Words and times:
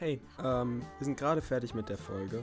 Hey, 0.00 0.18
ähm, 0.42 0.80
wir 0.96 1.04
sind 1.04 1.18
gerade 1.18 1.42
fertig 1.42 1.74
mit 1.74 1.90
der 1.90 1.98
Folge 1.98 2.42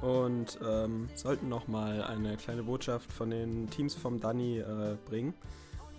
und 0.00 0.58
ähm, 0.68 1.08
sollten 1.14 1.48
noch 1.48 1.68
mal 1.68 2.02
eine 2.02 2.36
kleine 2.36 2.64
Botschaft 2.64 3.12
von 3.12 3.30
den 3.30 3.70
Teams 3.70 3.94
vom 3.94 4.18
Danny 4.18 4.58
äh, 4.58 4.96
bringen. 5.04 5.32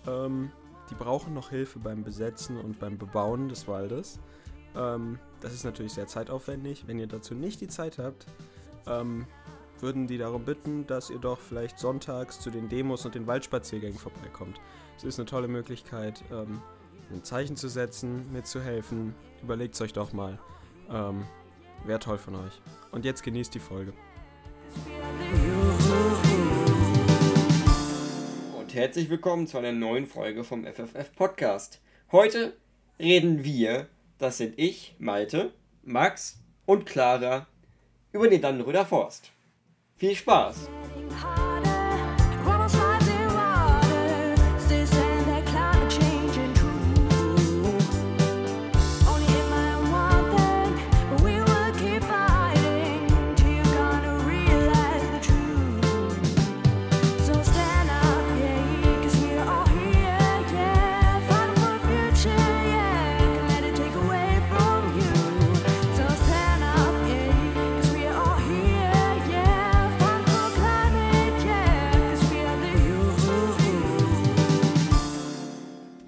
Ähm, 0.06 0.52
die 0.90 0.94
brauchen 0.94 1.32
noch 1.32 1.48
Hilfe 1.48 1.78
beim 1.78 2.04
Besetzen 2.04 2.58
und 2.58 2.78
beim 2.78 2.98
Bebauen 2.98 3.48
des 3.48 3.66
Waldes. 3.66 4.20
Ähm, 4.76 5.18
das 5.40 5.54
ist 5.54 5.64
natürlich 5.64 5.94
sehr 5.94 6.06
zeitaufwendig. 6.06 6.86
Wenn 6.86 6.98
ihr 6.98 7.06
dazu 7.06 7.34
nicht 7.34 7.62
die 7.62 7.68
Zeit 7.68 7.96
habt, 7.96 8.26
ähm, 8.86 9.24
würden 9.78 10.06
die 10.06 10.18
darum 10.18 10.44
bitten, 10.44 10.86
dass 10.86 11.08
ihr 11.08 11.18
doch 11.18 11.38
vielleicht 11.38 11.78
sonntags 11.78 12.40
zu 12.40 12.50
den 12.50 12.68
Demos 12.68 13.06
und 13.06 13.14
den 13.14 13.26
Waldspaziergängen 13.26 13.98
vorbeikommt. 13.98 14.60
Es 14.98 15.04
ist 15.04 15.18
eine 15.18 15.24
tolle 15.24 15.48
Möglichkeit, 15.48 16.22
ähm, 16.30 16.60
ein 17.10 17.24
Zeichen 17.24 17.56
zu 17.56 17.70
setzen, 17.70 18.30
mitzuhelfen. 18.34 19.14
Überlegt 19.42 19.76
es 19.76 19.80
euch 19.80 19.94
doch 19.94 20.12
mal. 20.12 20.38
Ähm, 20.90 21.26
Wäre 21.84 21.98
toll 21.98 22.18
von 22.18 22.34
euch. 22.34 22.60
Und 22.90 23.04
jetzt 23.04 23.22
genießt 23.22 23.54
die 23.54 23.60
Folge. 23.60 23.92
Und 28.58 28.74
herzlich 28.74 29.08
willkommen 29.08 29.46
zu 29.46 29.58
einer 29.58 29.72
neuen 29.72 30.06
Folge 30.06 30.44
vom 30.44 30.64
FFF 30.64 31.14
Podcast. 31.16 31.80
Heute 32.12 32.56
reden 32.98 33.44
wir, 33.44 33.88
das 34.18 34.38
sind 34.38 34.58
ich, 34.58 34.94
Malte, 34.98 35.52
Max 35.82 36.38
und 36.66 36.84
Clara, 36.84 37.46
über 38.12 38.28
den 38.28 38.42
Dannenröder 38.42 38.84
Forst. 38.84 39.32
Viel 39.96 40.14
Spaß! 40.14 40.68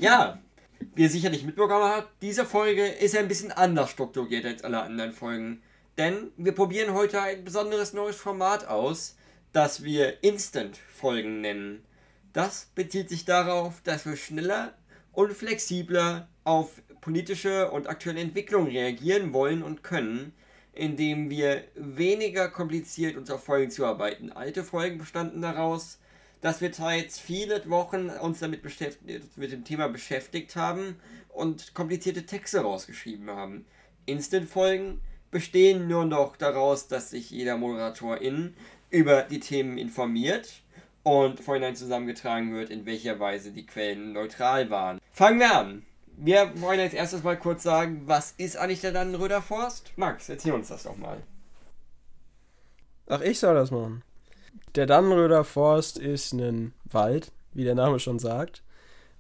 Ja, 0.02 0.40
wie 0.96 1.02
ihr 1.02 1.08
sicherlich 1.08 1.44
mitbekommen 1.44 1.84
habt, 1.84 2.08
diese 2.22 2.44
Folge 2.44 2.84
ist 2.84 3.16
ein 3.16 3.28
bisschen 3.28 3.52
anders 3.52 3.88
strukturiert 3.88 4.44
als 4.44 4.64
alle 4.64 4.82
anderen 4.82 5.12
Folgen. 5.12 5.62
Denn 5.96 6.32
wir 6.36 6.50
probieren 6.56 6.92
heute 6.92 7.22
ein 7.22 7.44
besonderes 7.44 7.92
neues 7.92 8.16
Format 8.16 8.66
aus, 8.66 9.16
das 9.52 9.84
wir 9.84 10.24
Instant-Folgen 10.24 11.40
nennen. 11.40 11.84
Das 12.32 12.72
bezieht 12.74 13.10
sich 13.10 13.26
darauf, 13.26 13.80
dass 13.84 14.04
wir 14.04 14.16
schneller 14.16 14.74
und 15.12 15.34
flexibler 15.34 16.26
auf 16.42 16.82
politische 17.00 17.70
und 17.70 17.86
aktuelle 17.86 18.22
Entwicklungen 18.22 18.72
reagieren 18.72 19.32
wollen 19.32 19.62
und 19.62 19.84
können, 19.84 20.34
indem 20.72 21.30
wir 21.30 21.62
weniger 21.76 22.48
kompliziert 22.48 23.16
uns 23.16 23.30
auf 23.30 23.44
Folgen 23.44 23.70
zuarbeiten. 23.70 24.32
Alte 24.32 24.64
Folgen 24.64 24.98
bestanden 24.98 25.42
daraus, 25.42 26.00
dass 26.42 26.60
wir 26.60 26.72
zwar 26.72 26.94
jetzt 26.94 27.20
viele 27.20 27.68
Wochen 27.70 28.10
uns 28.10 28.40
damit 28.40 28.62
beschäftigt, 28.62 29.38
mit 29.38 29.52
dem 29.52 29.64
Thema 29.64 29.88
beschäftigt 29.88 30.54
haben 30.56 30.96
und 31.28 31.72
komplizierte 31.72 32.26
Texte 32.26 32.60
rausgeschrieben 32.60 33.30
haben. 33.30 33.64
Instant-Folgen 34.04 35.00
bestehen 35.30 35.88
nur 35.88 36.04
noch 36.04 36.36
daraus, 36.36 36.88
dass 36.88 37.10
sich 37.10 37.30
jeder 37.30 37.56
Moderatorin 37.56 38.54
über 38.90 39.22
die 39.22 39.40
Themen 39.40 39.78
informiert 39.78 40.62
und 41.04 41.40
vorhinein 41.40 41.76
zusammengetragen 41.76 42.52
wird, 42.52 42.70
in 42.70 42.86
welcher 42.86 43.18
Weise 43.20 43.52
die 43.52 43.64
Quellen 43.64 44.12
neutral 44.12 44.68
waren. 44.68 45.00
Fangen 45.12 45.38
wir 45.38 45.56
an. 45.56 45.86
Wir 46.16 46.60
wollen 46.60 46.80
als 46.80 46.92
erstes 46.92 47.22
mal 47.22 47.38
kurz 47.38 47.62
sagen, 47.62 48.02
was 48.06 48.32
ist 48.32 48.56
eigentlich 48.56 48.82
der 48.82 48.92
Dannenröder 48.92 49.40
Forst? 49.40 49.92
Max, 49.96 50.28
erzähl 50.28 50.52
uns 50.52 50.68
das 50.68 50.82
doch 50.82 50.96
mal. 50.96 51.22
Ach, 53.06 53.20
ich 53.20 53.38
soll 53.38 53.54
das 53.54 53.70
machen. 53.70 54.02
Der 54.74 54.86
Dannenröder 54.86 55.44
Forst 55.44 55.98
ist 55.98 56.32
ein 56.32 56.72
Wald, 56.90 57.32
wie 57.52 57.64
der 57.64 57.74
Name 57.74 57.98
schon 57.98 58.18
sagt. 58.18 58.62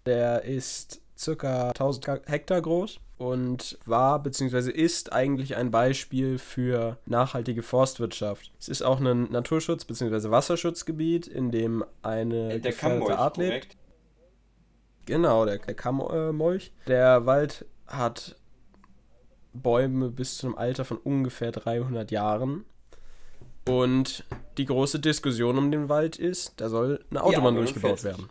Der 0.06 0.44
ist 0.44 1.00
circa 1.16 1.68
1000 1.68 2.22
Hektar 2.26 2.60
groß 2.60 2.98
und 3.18 3.78
war 3.86 4.20
bzw. 4.22 4.70
ist 4.70 5.12
eigentlich 5.12 5.56
ein 5.56 5.70
Beispiel 5.70 6.38
für 6.38 6.98
nachhaltige 7.06 7.62
Forstwirtschaft. 7.62 8.50
Es 8.58 8.68
ist 8.68 8.82
auch 8.82 9.00
ein 9.00 9.28
Naturschutz- 9.30 9.84
bzw. 9.86 10.30
Wasserschutzgebiet, 10.30 11.26
in 11.28 11.50
dem 11.50 11.84
eine 12.02 12.58
der 12.58 12.72
gefährdete 12.72 13.18
Art 13.18 13.36
korrekt? 13.36 13.64
lebt. 13.64 13.76
Genau, 15.06 15.44
der, 15.44 15.58
der 15.58 15.74
Kammmolch. 15.74 16.72
Der 16.86 17.26
Wald 17.26 17.66
hat 17.86 18.36
Bäume 19.52 20.10
bis 20.10 20.38
zu 20.38 20.46
einem 20.46 20.56
Alter 20.56 20.84
von 20.84 20.96
ungefähr 20.96 21.52
300 21.52 22.10
Jahren. 22.10 22.64
Und 23.68 24.24
die 24.58 24.64
große 24.66 25.00
Diskussion 25.00 25.58
um 25.58 25.70
den 25.70 25.88
Wald 25.88 26.16
ist, 26.18 26.54
da 26.56 26.68
soll 26.68 27.04
eine 27.10 27.22
Autobahn 27.22 27.54
durchgebaut 27.54 28.02
49. 28.02 28.04
werden. 28.04 28.28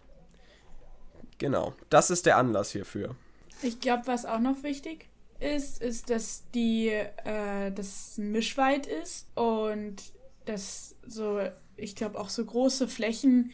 Genau, 1.37 1.73
das 1.89 2.11
ist 2.11 2.25
der 2.25 2.37
Anlass 2.37 2.71
hierfür. 2.71 3.15
Ich 3.63 3.79
glaube, 3.79 4.03
was 4.05 4.25
auch 4.25 4.39
noch 4.39 4.63
wichtig 4.63 5.07
ist, 5.39 5.81
ist, 5.81 6.09
dass 6.09 6.43
die, 6.53 6.89
äh, 6.89 7.71
dass 7.73 8.17
ein 8.17 8.31
Mischwald 8.31 8.85
ist 8.85 9.27
und 9.35 9.95
dass 10.45 10.95
so, 11.07 11.39
ich 11.77 11.95
glaube, 11.95 12.19
auch 12.19 12.29
so 12.29 12.45
große 12.45 12.87
Flächen 12.87 13.51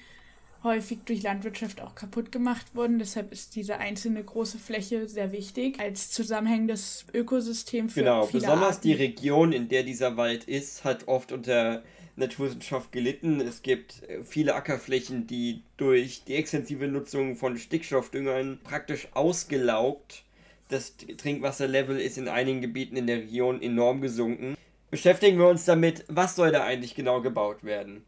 häufig 0.64 1.00
durch 1.06 1.22
Landwirtschaft 1.24 1.80
auch 1.82 1.96
kaputt 1.96 2.32
gemacht 2.32 2.66
wurden. 2.74 3.00
Deshalb 3.00 3.32
ist 3.32 3.56
diese 3.56 3.78
einzelne 3.78 4.22
große 4.24 4.58
Fläche 4.58 5.08
sehr 5.08 5.32
wichtig 5.32 5.80
als 5.80 6.12
zusammenhängendes 6.12 7.06
Ökosystem 7.14 7.90
für 7.90 8.02
Genau, 8.02 8.26
viele 8.26 8.42
besonders 8.42 8.78
Arten. 8.78 8.88
die 8.88 8.94
Region, 8.94 9.54
in 9.54 9.70
der 9.70 9.84
dieser 9.84 10.18
Wald 10.18 10.44
ist, 10.46 10.84
hat 10.84 11.08
oft 11.08 11.32
unter 11.32 11.84
Naturwissenschaft 12.18 12.92
gelitten. 12.92 13.40
Es 13.40 13.62
gibt 13.62 14.04
äh, 14.04 14.24
viele 14.24 14.56
Ackerflächen, 14.56 15.28
die 15.28 15.64
durch 15.78 16.24
die 16.26 16.36
extensive 16.36 16.88
Nutzung 16.88 17.36
von 17.36 17.58
Stickstoffdüngern 17.58 18.60
praktisch 18.64 19.08
ausgelaugt. 19.14 20.24
Das 20.70 20.98
Trinkwasserlevel 20.98 22.00
ist 22.00 22.18
in 22.18 22.28
einigen 22.28 22.60
Gebieten 22.60 22.98
in 22.98 23.08
der 23.08 23.18
Region 23.18 23.62
enorm 23.62 24.02
gesunken. 24.02 24.58
Beschäftigen 24.90 25.38
wir 25.38 25.48
uns 25.48 25.66
damit, 25.66 26.04
was 26.08 26.36
soll 26.36 26.52
da 26.52 26.64
eigentlich 26.64 26.96
genau 26.96 27.22
gebaut 27.22 27.64
werden? 27.64 28.04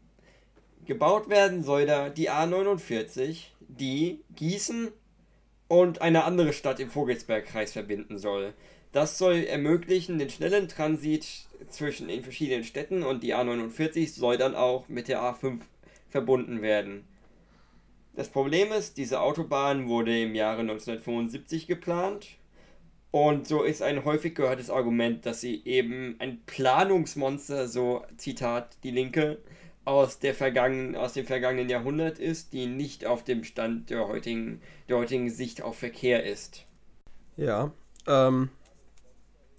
Gebaut 0.86 1.28
werden 1.28 1.62
soll 1.62 1.86
da 1.86 2.08
die 2.10 2.30
A49, 2.30 3.44
die 3.60 4.20
Gießen 4.34 4.88
und 5.68 6.02
eine 6.02 6.24
andere 6.24 6.52
Stadt 6.52 6.80
im 6.80 6.90
Vogelsbergkreis 6.90 7.72
verbinden 7.72 8.18
soll. 8.18 8.54
Das 8.92 9.18
soll 9.18 9.44
ermöglichen 9.44 10.18
den 10.18 10.30
schnellen 10.30 10.68
Transit 10.68 11.26
zwischen 11.68 12.08
den 12.08 12.22
verschiedenen 12.22 12.64
Städten 12.64 13.02
und 13.02 13.22
die 13.22 13.34
A49 13.34 14.14
soll 14.14 14.36
dann 14.36 14.54
auch 14.54 14.88
mit 14.88 15.08
der 15.08 15.20
A5 15.20 15.60
verbunden 16.08 16.62
werden. 16.62 17.04
Das 18.16 18.28
Problem 18.28 18.72
ist, 18.72 18.96
diese 18.96 19.20
Autobahn 19.20 19.86
wurde 19.86 20.20
im 20.20 20.34
Jahre 20.34 20.60
1975 20.60 21.68
geplant 21.68 22.26
und 23.12 23.46
so 23.46 23.62
ist 23.62 23.82
ein 23.82 24.04
häufig 24.04 24.34
gehörtes 24.34 24.70
Argument, 24.70 25.26
dass 25.26 25.40
sie 25.40 25.62
eben 25.64 26.16
ein 26.18 26.40
Planungsmonster, 26.46 27.66
so 27.68 28.04
Zitat 28.16 28.76
die 28.84 28.90
Linke, 28.90 29.38
aus, 29.84 30.18
der 30.18 30.34
vergangen, 30.34 30.94
aus 30.94 31.14
dem 31.14 31.26
vergangenen 31.26 31.68
Jahrhundert 31.68 32.18
ist, 32.18 32.52
die 32.52 32.66
nicht 32.66 33.06
auf 33.06 33.24
dem 33.24 33.44
Stand 33.44 33.90
der 33.90 34.06
heutigen, 34.06 34.60
der 34.88 34.98
heutigen 34.98 35.30
Sicht 35.30 35.62
auf 35.62 35.78
Verkehr 35.78 36.24
ist. 36.24 36.66
Ja, 37.36 37.72
ähm, 38.06 38.50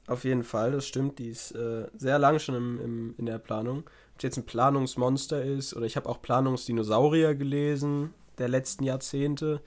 auf 0.08 0.24
jeden 0.24 0.44
Fall, 0.44 0.72
das 0.72 0.88
stimmt. 0.88 1.20
Die 1.20 1.30
ist 1.30 1.52
äh, 1.52 1.88
sehr 1.96 2.20
lang 2.20 2.40
schon 2.40 2.56
im, 2.56 2.82
im, 2.82 3.16
in 3.18 3.26
der 3.26 3.38
Planung. 3.38 3.80
Ob 3.80 4.18
es 4.18 4.24
jetzt 4.24 4.38
ein 4.38 4.46
Planungsmonster 4.46 5.44
ist 5.44 5.76
oder 5.76 5.86
ich 5.86 5.96
habe 5.96 6.10
auch 6.10 6.22
Planungsdinosaurier 6.22 7.36
gelesen 7.36 8.14
der 8.38 8.50
letzten 8.50 8.84
Jahrzehnte. 8.84 9.62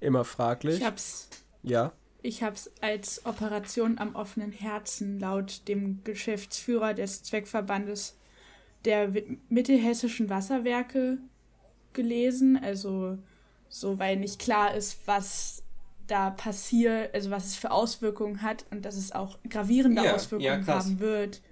Immer 0.00 0.24
fraglich. 0.24 0.78
Ich 0.78 0.84
hab's, 0.84 1.28
ja, 1.62 1.92
ich 2.22 2.42
hab's 2.42 2.70
als 2.80 3.24
Operation 3.24 3.98
am 3.98 4.14
offenen 4.14 4.52
Herzen 4.52 5.18
laut 5.18 5.66
dem 5.68 6.02
Geschäftsführer 6.04 6.94
des 6.94 7.22
Zweckverbandes 7.22 8.16
der 8.84 9.12
mittelhessischen 9.48 10.28
Wasserwerke 10.28 11.18
gelesen. 11.92 12.58
Also 12.62 13.18
so, 13.68 13.98
weil 13.98 14.16
nicht 14.16 14.38
klar 14.38 14.74
ist, 14.74 14.98
was 15.06 15.62
da 16.10 16.30
passiert, 16.30 17.14
also 17.14 17.30
was 17.30 17.46
es 17.46 17.56
für 17.56 17.70
Auswirkungen 17.70 18.42
hat 18.42 18.64
und 18.70 18.84
dass 18.84 18.96
es 18.96 19.12
auch 19.12 19.38
gravierende 19.48 20.02
Ja, 20.02 20.08
ja, 20.08 20.14
Auswirkungen 20.14 20.64
krass. 20.64 20.84
haben 20.86 21.00
wird. 21.00 21.42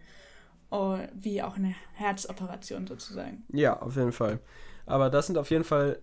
Oh, 0.70 0.98
wie 1.14 1.42
auch 1.42 1.56
eine 1.56 1.74
Herzoperation 1.94 2.86
sozusagen. 2.86 3.44
ja, 3.52 3.80
auf 3.80 3.96
jeden 3.96 4.12
Fall. 4.12 4.38
Aber 4.84 5.08
das 5.08 5.26
sind 5.26 5.38
auf 5.38 5.50
jeden 5.50 5.64
Fall 5.64 6.02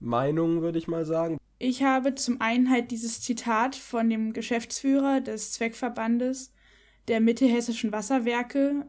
Meinungen, 0.00 0.60
würde 0.60 0.78
ich 0.78 0.86
mal 0.88 1.06
sagen. 1.06 1.38
Ich 1.58 1.82
habe 1.82 2.14
zum 2.14 2.40
einen 2.42 2.70
halt 2.70 2.90
dieses 2.90 3.22
Zitat 3.22 3.74
von 3.74 4.10
dem 4.10 4.34
Geschäftsführer 4.34 5.22
des 5.22 5.52
Zweckverbandes, 5.52 6.52
der 7.08 7.20
mittelhessischen 7.20 7.92
Wasserwerke. 7.92 8.86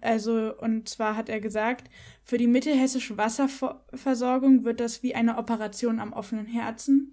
Also, 0.00 0.56
und 0.56 0.88
zwar 0.88 1.16
hat 1.16 1.28
er 1.28 1.40
gesagt, 1.40 1.90
für 2.24 2.38
die 2.38 2.46
mittelhessische 2.46 3.18
Wasserversorgung 3.18 4.64
wird 4.64 4.80
das 4.80 5.02
wie 5.02 5.14
eine 5.14 5.36
Operation 5.36 6.00
am 6.00 6.14
offenen 6.14 6.46
Herzen, 6.46 7.12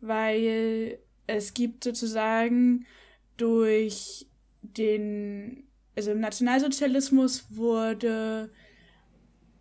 weil 0.00 0.98
es 1.26 1.54
gibt 1.54 1.84
sozusagen 1.84 2.86
durch 3.36 4.26
den, 4.62 5.64
also 5.96 6.12
im 6.12 6.20
Nationalsozialismus 6.20 7.46
wurde 7.50 8.50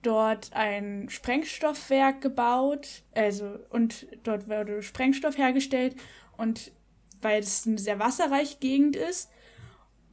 dort 0.02 0.52
ein 0.54 1.10
Sprengstoffwerk 1.10 2.22
gebaut, 2.22 3.04
also 3.14 3.60
und 3.70 4.08
dort 4.24 4.48
wurde 4.48 4.82
Sprengstoff 4.82 5.38
hergestellt 5.38 5.96
und 6.38 6.72
weil 7.22 7.42
es 7.42 7.68
eine 7.68 7.78
sehr 7.78 8.00
wasserreiche 8.00 8.58
Gegend 8.60 8.96
ist, 8.96 9.30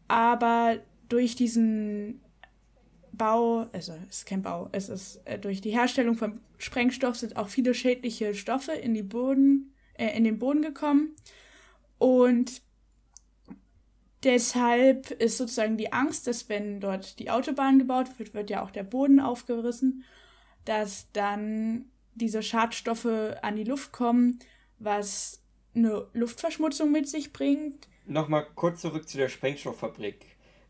aber 0.09 0.81
durch 1.09 1.37
diesen 1.37 2.21
Bau, 3.13 3.69
also 3.73 3.95
es 4.09 4.19
ist 4.19 4.27
kein 4.27 4.43
Bau, 4.43 4.69
es 4.73 4.89
ist 4.89 5.21
äh, 5.25 5.39
durch 5.39 5.61
die 5.61 5.71
Herstellung 5.71 6.17
von 6.17 6.41
Sprengstoff 6.59 7.17
sind 7.17 7.37
auch 7.37 7.49
viele 7.49 7.75
schädliche 7.75 8.35
Stoffe 8.35 8.73
in 8.73 8.93
die 8.93 9.03
Boden, 9.03 9.73
äh, 9.99 10.17
in 10.17 10.25
den 10.25 10.39
Boden 10.39 10.63
gekommen 10.63 11.17
und 11.99 12.63
Deshalb 14.27 15.13
ist 15.13 15.37
sozusagen 15.37 15.77
die 15.77 15.93
Angst, 15.93 16.27
dass 16.27 16.49
wenn 16.49 16.81
dort 16.81 17.21
die 17.21 17.31
Autobahn 17.31 17.79
gebaut 17.79 18.19
wird, 18.19 18.35
wird 18.35 18.51
ja 18.51 18.65
auch 18.65 18.73
der 18.73 18.83
Boden 18.83 19.21
aufgerissen, 19.21 20.03
dass 20.65 21.07
dann 21.13 21.85
diese 22.17 22.43
Schadstoffe 22.43 23.07
an 23.43 23.55
die 23.55 23.63
Luft 23.63 23.93
kommen, 23.93 24.41
was 24.81 25.43
eine 25.77 26.07
Luftverschmutzung 26.13 26.91
mit 26.91 27.09
sich 27.09 27.33
bringt. 27.33 27.87
Nochmal 28.07 28.47
kurz 28.57 28.81
zurück 28.81 29.09
zu 29.09 29.17
der 29.17 29.29
Sprengstofffabrik. 29.29 30.25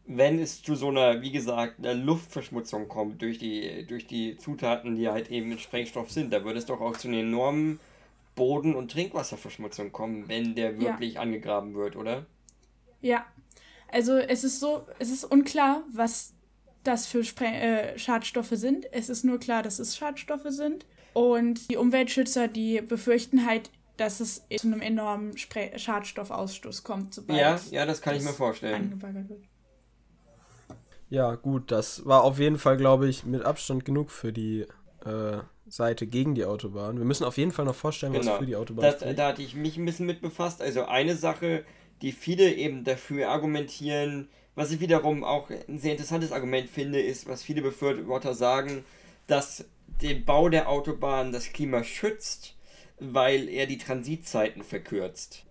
Wenn 0.07 0.39
es 0.39 0.63
zu 0.63 0.75
so 0.75 0.89
einer, 0.89 1.23
wie 1.23 1.33
gesagt, 1.33 1.79
einer 1.79 1.95
Luftverschmutzung 1.95 2.89
kommt 2.89 3.23
durch 3.23 3.39
die, 3.39 3.87
durch 3.87 4.07
die 4.07 4.37
Zutaten, 4.37 4.97
die 4.97 5.09
halt 5.09 5.31
eben 5.31 5.51
in 5.53 5.59
Sprengstoff 5.59 6.11
sind, 6.11 6.33
da 6.33 6.45
würde 6.45 6.59
es 6.59 6.67
doch 6.67 6.81
auch 6.81 6.97
zu 6.97 7.09
einer 7.09 7.19
enormen 7.19 7.81
Boden- 8.37 8.77
und 8.77 8.93
Trinkwasserverschmutzung 8.93 9.91
kommen, 9.91 10.29
wenn 10.29 10.55
der 10.55 10.79
wirklich 10.81 11.15
ja. 11.15 11.21
angegraben 11.23 11.75
wird, 11.75 11.97
oder? 11.97 12.27
Ja, 13.01 13.27
also 13.89 14.17
es 14.17 14.45
ist 14.45 14.61
so, 14.61 14.87
es 15.01 15.11
ist 15.11 15.25
unklar, 15.25 15.83
was 15.93 16.35
das 16.85 17.07
für 17.07 17.25
Spre 17.25 17.47
äh, 17.47 17.99
Schadstoffe 17.99 18.53
sind. 18.53 18.87
Es 18.93 19.09
ist 19.09 19.25
nur 19.25 19.41
klar, 19.41 19.63
dass 19.63 19.81
es 19.81 19.97
Schadstoffe 19.97 20.47
sind. 20.49 20.87
Und 21.15 21.71
die 21.71 21.77
Umweltschützer, 21.77 22.47
die 22.47 22.81
befürchten 22.81 23.47
halt, 23.47 23.71
dass 23.97 24.21
es 24.21 24.47
zu 24.57 24.67
einem 24.67 24.83
enormen 24.83 25.37
Spre 25.39 25.73
Schadstoffausstoß 25.77 26.85
kommt, 26.85 27.15
sobald 27.15 27.41
ja, 27.41 27.59
ja, 27.71 27.87
das 27.87 28.03
kann 28.03 28.15
ich 28.15 28.23
mir 28.23 28.35
vorstellen. 28.35 29.03
Ja, 31.09 31.35
gut, 31.37 31.71
das 31.71 32.05
war 32.05 32.23
auf 32.23 32.39
jeden 32.39 32.59
Fall, 32.59 32.77
glaube 32.77 33.09
ich, 33.09 33.25
mit 33.25 33.43
Abstand 33.43 33.85
genug 33.85 34.11
für 34.11 34.33
die 34.33 34.67
äh, 35.05 35.39
Seite 35.69 36.07
gegen 36.07 36.35
die 36.35 36.45
Autobahn. 36.45 36.99
Wir 36.99 37.05
müssen 37.05 37.25
auf 37.25 37.39
jeden 37.39 37.53
Fall 37.53 37.65
noch 37.65 37.75
vorstellen, 37.75 38.13
genau. 38.13 38.33
was 38.33 38.39
für 38.39 38.47
die 38.47 38.57
Autobahn 38.57 38.85
das, 38.85 39.17
Da 39.17 39.29
hatte 39.29 39.43
ich 39.43 39.55
mich 39.55 39.77
ein 39.77 39.85
bisschen 39.85 40.07
mit 40.07 40.21
befasst. 40.21 40.63
Also 40.63 40.85
eine 40.85 41.17
Sache, 41.17 41.65
die 42.03 42.13
viele 42.13 42.53
eben 42.55 42.85
dafür 42.85 43.31
argumentieren, 43.31 44.29
was 44.55 44.71
ich 44.71 44.81
wiederum 44.81 45.25
auch 45.25 45.51
ein 45.51 45.79
sehr 45.79 45.93
interessantes 45.93 46.33
Argument 46.33 46.69
finde, 46.69 47.01
ist, 47.01 47.29
was 47.29 47.43
viele 47.43 47.63
Befürworter 47.63 48.35
sagen, 48.35 48.85
dass 49.27 49.65
der 50.01 50.15
Bau 50.15 50.49
der 50.49 50.69
Autobahn 50.69 51.33
das 51.33 51.53
Klima 51.53 51.85
schützt, 51.85 52.55
weil 52.99 53.49
er 53.49 53.67
die 53.67 53.79
Transitzeiten 53.79 54.63
verkürzt. 54.63 55.45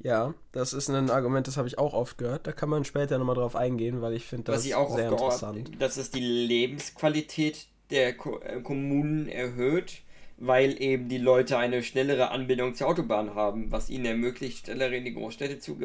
Ja, 0.00 0.34
das 0.52 0.72
ist 0.72 0.88
ein 0.88 1.10
Argument, 1.10 1.48
das 1.48 1.56
habe 1.56 1.66
ich 1.66 1.78
auch 1.78 1.92
oft 1.92 2.18
gehört. 2.18 2.46
Da 2.46 2.52
kann 2.52 2.68
man 2.68 2.84
später 2.84 3.18
nochmal 3.18 3.34
drauf 3.34 3.56
eingehen, 3.56 4.00
weil 4.00 4.14
ich 4.14 4.24
finde 4.26 4.52
das 4.52 4.62
sehr 4.62 5.10
interessant. 5.10 5.70
Dass 5.80 5.96
es 5.96 6.12
die 6.12 6.20
Lebensqualität 6.20 7.66
der 7.90 8.08
äh, 8.08 8.60
Kommunen 8.62 9.28
erhöht 9.28 10.02
weil 10.38 10.80
eben 10.80 11.08
die 11.08 11.18
Leute 11.18 11.58
eine 11.58 11.82
schnellere 11.82 12.30
Anbindung 12.30 12.74
zur 12.74 12.88
Autobahn 12.88 13.34
haben, 13.34 13.72
was 13.72 13.90
ihnen 13.90 14.04
ermöglicht, 14.04 14.66
schneller 14.66 14.92
in 14.92 15.04
die 15.04 15.14
Großstädte 15.14 15.58
zu, 15.58 15.76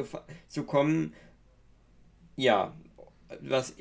zu 0.48 0.62
kommen. 0.62 1.12
Ja, 2.36 2.72
was 3.40 3.74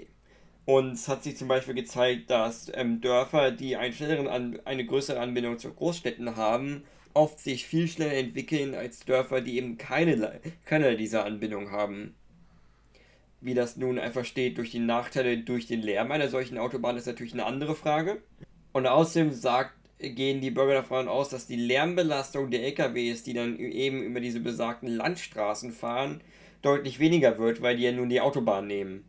und 0.65 0.93
es 0.93 1.09
hat 1.09 1.23
sich 1.23 1.37
zum 1.37 1.49
Beispiel 1.49 1.73
gezeigt, 1.73 2.29
dass 2.29 2.71
ähm, 2.73 3.01
Dörfer, 3.01 3.51
die 3.51 3.75
An 3.75 4.59
eine 4.63 4.85
größere 4.85 5.19
Anbindung 5.19 5.59
zu 5.59 5.73
Großstädten 5.73 6.37
haben, 6.37 6.83
oft 7.13 7.39
sich 7.39 7.65
viel 7.67 7.87
schneller 7.87 8.13
entwickeln 8.13 8.73
als 8.73 9.01
Dörfer, 9.01 9.41
die 9.41 9.57
eben 9.57 9.77
keine, 9.77 10.39
keine 10.65 10.95
dieser 10.95 11.25
Anbindung 11.25 11.71
haben. 11.71 12.15
Wie 13.43 13.53
das 13.53 13.75
nun 13.75 13.99
einfach 13.99 14.23
steht 14.23 14.57
durch 14.57 14.71
die 14.71 14.79
Nachteile 14.79 15.37
durch 15.37 15.67
den 15.67 15.81
Lärm 15.81 16.11
einer 16.11 16.29
solchen 16.29 16.57
Autobahn 16.57 16.95
ist 16.95 17.07
natürlich 17.07 17.33
eine 17.33 17.45
andere 17.45 17.75
Frage. 17.75 18.21
Und 18.71 18.87
außerdem 18.87 19.33
sagt 19.33 19.73
gehen 19.99 20.39
die 20.39 20.51
Bürger 20.51 20.75
davon 20.75 21.09
aus, 21.09 21.29
dass 21.29 21.45
die 21.45 21.57
Lärmbelastung 21.57 22.51
der 22.51 22.63
LKWs, 22.63 23.23
die 23.23 23.33
dann 23.33 23.57
eben 23.57 24.01
über 24.01 24.21
diese 24.21 24.39
besagten 24.39 24.87
Landstraßen 24.87 25.71
fahren, 25.71 26.21
deutlich 26.61 26.99
weniger 26.99 27.37
wird, 27.37 27.61
weil 27.61 27.75
die 27.75 27.83
ja 27.83 27.91
nun 27.91 28.09
die 28.09 28.21
Autobahn 28.21 28.65
nehmen. 28.67 29.03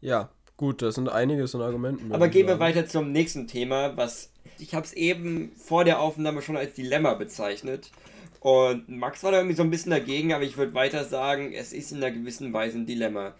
Ja, 0.00 0.30
gut, 0.56 0.82
das 0.82 0.94
sind 0.94 1.08
einiges 1.08 1.54
an 1.56 1.62
Argumenten. 1.62 2.12
Aber 2.12 2.28
gehen 2.28 2.46
wir 2.46 2.60
weiter 2.60 2.86
zum 2.86 3.10
nächsten 3.10 3.48
Thema, 3.48 3.96
was 3.96 4.32
ich 4.58 4.74
habe 4.74 4.86
es 4.86 4.92
eben 4.92 5.52
vor 5.56 5.84
der 5.84 6.00
Aufnahme 6.00 6.42
schon 6.42 6.56
als 6.56 6.74
Dilemma 6.74 7.14
bezeichnet. 7.14 7.90
Und 8.40 8.88
Max 8.88 9.22
war 9.24 9.32
da 9.32 9.38
irgendwie 9.38 9.56
so 9.56 9.62
ein 9.62 9.70
bisschen 9.70 9.90
dagegen, 9.90 10.32
aber 10.32 10.44
ich 10.44 10.56
würde 10.56 10.74
weiter 10.74 11.04
sagen, 11.04 11.52
es 11.52 11.72
ist 11.72 11.90
in 11.90 11.98
einer 11.98 12.10
gewissen 12.10 12.52
Weise 12.52 12.78
ein 12.78 12.86
Dilemma. 12.86 13.34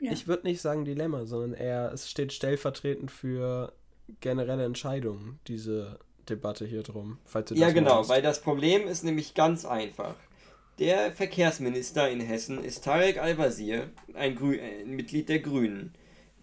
Ja. 0.00 0.12
Ich 0.12 0.28
würde 0.28 0.46
nicht 0.46 0.60
sagen 0.60 0.84
Dilemma, 0.84 1.24
sondern 1.24 1.54
eher, 1.54 1.90
es 1.92 2.10
steht 2.10 2.32
stellvertretend 2.32 3.10
für 3.10 3.72
generelle 4.20 4.64
Entscheidungen, 4.64 5.40
diese 5.48 5.98
Debatte 6.28 6.66
hier 6.66 6.82
drum. 6.82 7.18
Falls 7.24 7.48
du 7.48 7.54
ja, 7.54 7.70
genau, 7.70 7.96
meinst. 7.96 8.10
weil 8.10 8.22
das 8.22 8.42
Problem 8.42 8.86
ist 8.86 9.04
nämlich 9.04 9.34
ganz 9.34 9.64
einfach. 9.64 10.14
Der 10.78 11.12
Verkehrsminister 11.12 12.10
in 12.10 12.20
Hessen 12.20 12.62
ist 12.62 12.84
Tarek 12.84 13.18
Al-Wazir, 13.18 13.88
ein, 14.12 14.36
Grü 14.36 14.60
ein 14.60 14.90
Mitglied 14.90 15.28
der 15.30 15.38
Grünen. 15.38 15.94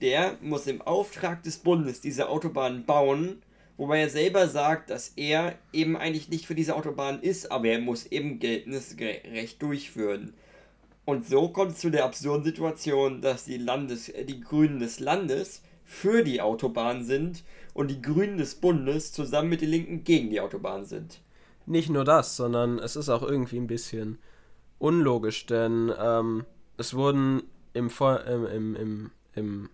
Der 0.01 0.37
muss 0.41 0.65
im 0.65 0.81
Auftrag 0.81 1.43
des 1.43 1.59
Bundes 1.59 2.01
diese 2.01 2.29
Autobahn 2.29 2.85
bauen, 2.85 3.43
wobei 3.77 4.01
er 4.01 4.09
selber 4.09 4.47
sagt, 4.47 4.89
dass 4.89 5.09
er 5.15 5.55
eben 5.71 5.97
eigentlich 5.97 6.29
nicht 6.29 6.45
für 6.45 6.55
diese 6.55 6.75
Autobahn 6.75 7.21
ist, 7.21 7.51
aber 7.51 7.67
er 7.67 7.79
muss 7.79 8.05
eben 8.05 8.39
geltendes 8.39 8.97
Recht 8.99 9.61
durchführen. 9.61 10.33
Und 11.05 11.27
so 11.27 11.49
kommt 11.49 11.73
es 11.73 11.79
zu 11.79 11.89
der 11.89 12.05
absurden 12.05 12.45
Situation, 12.45 13.21
dass 13.21 13.45
die, 13.45 13.57
Landes 13.57 14.09
äh, 14.09 14.25
die 14.25 14.39
Grünen 14.39 14.79
des 14.79 14.99
Landes 14.99 15.61
für 15.83 16.23
die 16.23 16.41
Autobahn 16.41 17.03
sind 17.03 17.43
und 17.73 17.89
die 17.91 18.01
Grünen 18.01 18.37
des 18.37 18.55
Bundes 18.55 19.11
zusammen 19.11 19.49
mit 19.49 19.61
den 19.61 19.69
Linken 19.69 20.03
gegen 20.03 20.29
die 20.29 20.39
Autobahn 20.39 20.85
sind. 20.85 21.21
Nicht 21.65 21.89
nur 21.89 22.05
das, 22.05 22.35
sondern 22.35 22.79
es 22.79 22.95
ist 22.95 23.09
auch 23.09 23.21
irgendwie 23.21 23.57
ein 23.57 23.67
bisschen 23.67 24.17
unlogisch, 24.79 25.45
denn 25.45 25.91
ähm, 25.97 26.45
es 26.77 26.93
wurden 26.93 27.43
im, 27.73 27.89
Vor 27.89 28.23
im, 28.25 28.45
im, 28.45 28.75
im, 28.75 29.11
im 29.35 29.69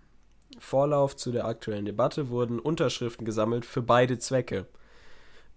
Vorlauf 0.60 1.16
zu 1.16 1.32
der 1.32 1.46
aktuellen 1.46 1.86
Debatte 1.86 2.30
wurden 2.30 2.60
Unterschriften 2.60 3.26
gesammelt 3.26 3.66
für 3.66 3.82
beide 3.82 4.20
Zwecke. 4.20 4.68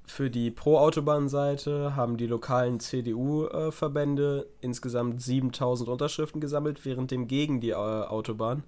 Für 0.05 0.31
die 0.31 0.51
Pro-Autobahn-Seite 0.51 1.95
haben 1.95 2.17
die 2.17 2.27
lokalen 2.27 2.81
CDU-Verbände 2.81 4.49
insgesamt 4.61 5.23
7000 5.23 5.89
Unterschriften 5.89 6.41
gesammelt, 6.41 6.85
während 6.85 7.11
dem 7.11 7.29
gegen 7.29 7.61
die 7.61 7.71
äh, 7.71 7.75
Autobahn 7.75 8.65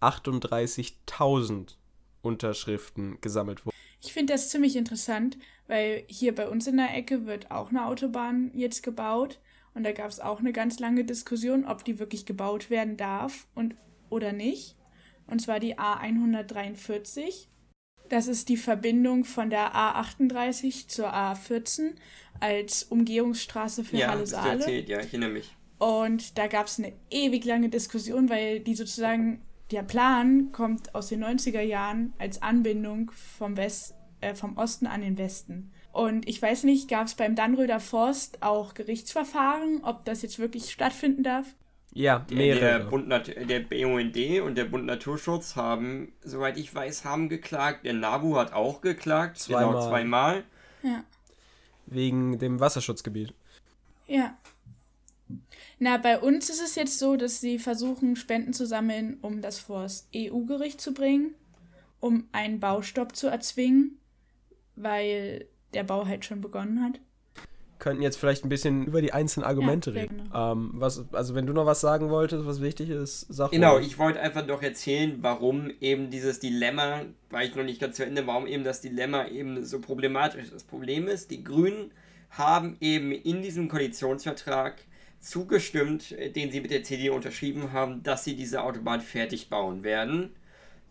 38.000 0.00 1.74
Unterschriften 2.22 3.18
gesammelt 3.20 3.66
wurden. 3.66 3.76
Ich 4.02 4.12
finde 4.12 4.34
das 4.34 4.50
ziemlich 4.50 4.76
interessant, 4.76 5.38
weil 5.66 6.04
hier 6.06 6.34
bei 6.34 6.48
uns 6.48 6.66
in 6.66 6.76
der 6.76 6.94
Ecke 6.94 7.26
wird 7.26 7.50
auch 7.50 7.70
eine 7.70 7.86
Autobahn 7.86 8.50
jetzt 8.54 8.82
gebaut 8.82 9.40
und 9.74 9.84
da 9.84 9.92
gab 9.92 10.08
es 10.08 10.20
auch 10.20 10.38
eine 10.38 10.52
ganz 10.52 10.78
lange 10.78 11.04
Diskussion, 11.04 11.64
ob 11.64 11.84
die 11.84 11.98
wirklich 11.98 12.26
gebaut 12.26 12.70
werden 12.70 12.96
darf 12.96 13.46
und 13.54 13.74
oder 14.08 14.32
nicht. 14.32 14.76
Und 15.26 15.40
zwar 15.40 15.60
die 15.60 15.78
A143 15.78 17.48
das 18.08 18.28
ist 18.28 18.48
die 18.48 18.56
Verbindung 18.56 19.24
von 19.24 19.50
der 19.50 19.74
A38 19.74 20.88
zur 20.88 21.12
A14 21.12 21.94
als 22.40 22.84
Umgehungsstraße 22.84 23.84
für 23.84 23.96
ja, 23.96 24.08
Halle 24.08 24.26
Saale. 24.26 24.60
Erzählt, 24.60 24.88
ja, 24.88 25.00
ich 25.00 25.06
erinnere 25.06 25.30
mich. 25.30 25.56
Und 25.78 26.38
da 26.38 26.46
gab 26.46 26.66
es 26.66 26.78
eine 26.78 26.92
ewig 27.10 27.44
lange 27.44 27.68
Diskussion, 27.68 28.28
weil 28.30 28.60
die 28.60 28.74
sozusagen, 28.74 29.42
der 29.70 29.82
Plan 29.82 30.52
kommt 30.52 30.94
aus 30.94 31.08
den 31.08 31.24
90er 31.24 31.60
Jahren 31.60 32.14
als 32.18 32.42
Anbindung 32.42 33.10
vom, 33.10 33.56
West, 33.56 33.94
äh, 34.20 34.34
vom 34.34 34.56
Osten 34.56 34.86
an 34.86 35.00
den 35.00 35.18
Westen. 35.18 35.72
Und 35.92 36.28
ich 36.28 36.40
weiß 36.40 36.64
nicht, 36.64 36.88
gab 36.88 37.06
es 37.06 37.14
beim 37.14 37.34
Dannröder 37.34 37.80
Forst 37.80 38.42
auch 38.42 38.74
Gerichtsverfahren, 38.74 39.82
ob 39.82 40.04
das 40.04 40.22
jetzt 40.22 40.38
wirklich 40.38 40.70
stattfinden 40.70 41.22
darf? 41.22 41.54
Ja, 41.96 42.26
mehrere. 42.30 42.60
Der, 42.60 42.78
Bund 42.80 43.10
der 43.10 43.60
BUND 43.60 44.42
und 44.42 44.54
der 44.54 44.66
Bund 44.66 44.84
Naturschutz 44.84 45.56
haben, 45.56 46.12
soweit 46.20 46.58
ich 46.58 46.74
weiß, 46.74 47.06
haben 47.06 47.30
geklagt. 47.30 47.86
Der 47.86 47.94
NABU 47.94 48.36
hat 48.36 48.52
auch 48.52 48.82
geklagt, 48.82 49.42
genau 49.46 49.58
zweimal. 49.58 49.72
Genau 49.72 49.88
zweimal. 49.88 50.44
Ja. 50.82 51.04
wegen 51.86 52.38
dem 52.38 52.60
Wasserschutzgebiet. 52.60 53.32
Ja. 54.06 54.36
Na, 55.78 55.96
bei 55.96 56.20
uns 56.20 56.50
ist 56.50 56.60
es 56.60 56.74
jetzt 56.74 56.98
so, 56.98 57.16
dass 57.16 57.40
sie 57.40 57.58
versuchen, 57.58 58.14
Spenden 58.14 58.52
zu 58.52 58.66
sammeln, 58.66 59.16
um 59.22 59.40
das 59.40 59.58
vor 59.58 59.84
das 59.84 60.06
EU-Gericht 60.14 60.82
zu 60.82 60.92
bringen, 60.92 61.34
um 62.00 62.28
einen 62.32 62.60
Baustopp 62.60 63.16
zu 63.16 63.28
erzwingen, 63.28 63.98
weil 64.74 65.46
der 65.72 65.84
Bau 65.84 66.06
halt 66.06 66.26
schon 66.26 66.42
begonnen 66.42 66.84
hat. 66.84 67.00
Könnten 67.78 68.02
jetzt 68.02 68.16
vielleicht 68.16 68.44
ein 68.44 68.48
bisschen 68.48 68.86
über 68.86 69.02
die 69.02 69.12
einzelnen 69.12 69.46
Argumente 69.46 69.90
ja, 69.90 70.02
reden. 70.02 70.24
Genau. 70.24 70.52
Ähm, 70.52 70.70
was, 70.74 71.04
also 71.12 71.34
wenn 71.34 71.46
du 71.46 71.52
noch 71.52 71.66
was 71.66 71.80
sagen 71.80 72.10
wolltest, 72.10 72.46
was 72.46 72.60
wichtig 72.60 72.90
ist, 72.90 73.26
sag 73.28 73.50
Genau, 73.50 73.74
mal. 73.74 73.82
ich 73.82 73.98
wollte 73.98 74.20
einfach 74.20 74.46
noch 74.46 74.62
erzählen, 74.62 75.18
warum 75.20 75.70
eben 75.80 76.10
dieses 76.10 76.40
Dilemma, 76.40 77.02
war 77.30 77.44
ich 77.44 77.54
noch 77.54 77.64
nicht 77.64 77.80
ganz 77.80 77.96
zu 77.96 78.04
Ende, 78.04 78.26
warum 78.26 78.46
eben 78.46 78.64
das 78.64 78.80
Dilemma 78.80 79.26
eben 79.28 79.64
so 79.64 79.80
problematisch 79.80 80.44
ist. 80.44 80.54
Das 80.54 80.64
Problem 80.64 81.06
ist, 81.06 81.30
die 81.30 81.44
Grünen 81.44 81.90
haben 82.30 82.76
eben 82.80 83.12
in 83.12 83.42
diesem 83.42 83.68
Koalitionsvertrag 83.68 84.76
zugestimmt, 85.20 86.12
äh, 86.12 86.30
den 86.30 86.50
sie 86.50 86.60
mit 86.60 86.70
der 86.70 86.82
CDU 86.82 87.14
unterschrieben 87.14 87.72
haben, 87.72 88.02
dass 88.02 88.24
sie 88.24 88.36
diese 88.36 88.62
Autobahn 88.62 89.00
fertig 89.00 89.48
bauen 89.50 89.82
werden. 89.82 90.34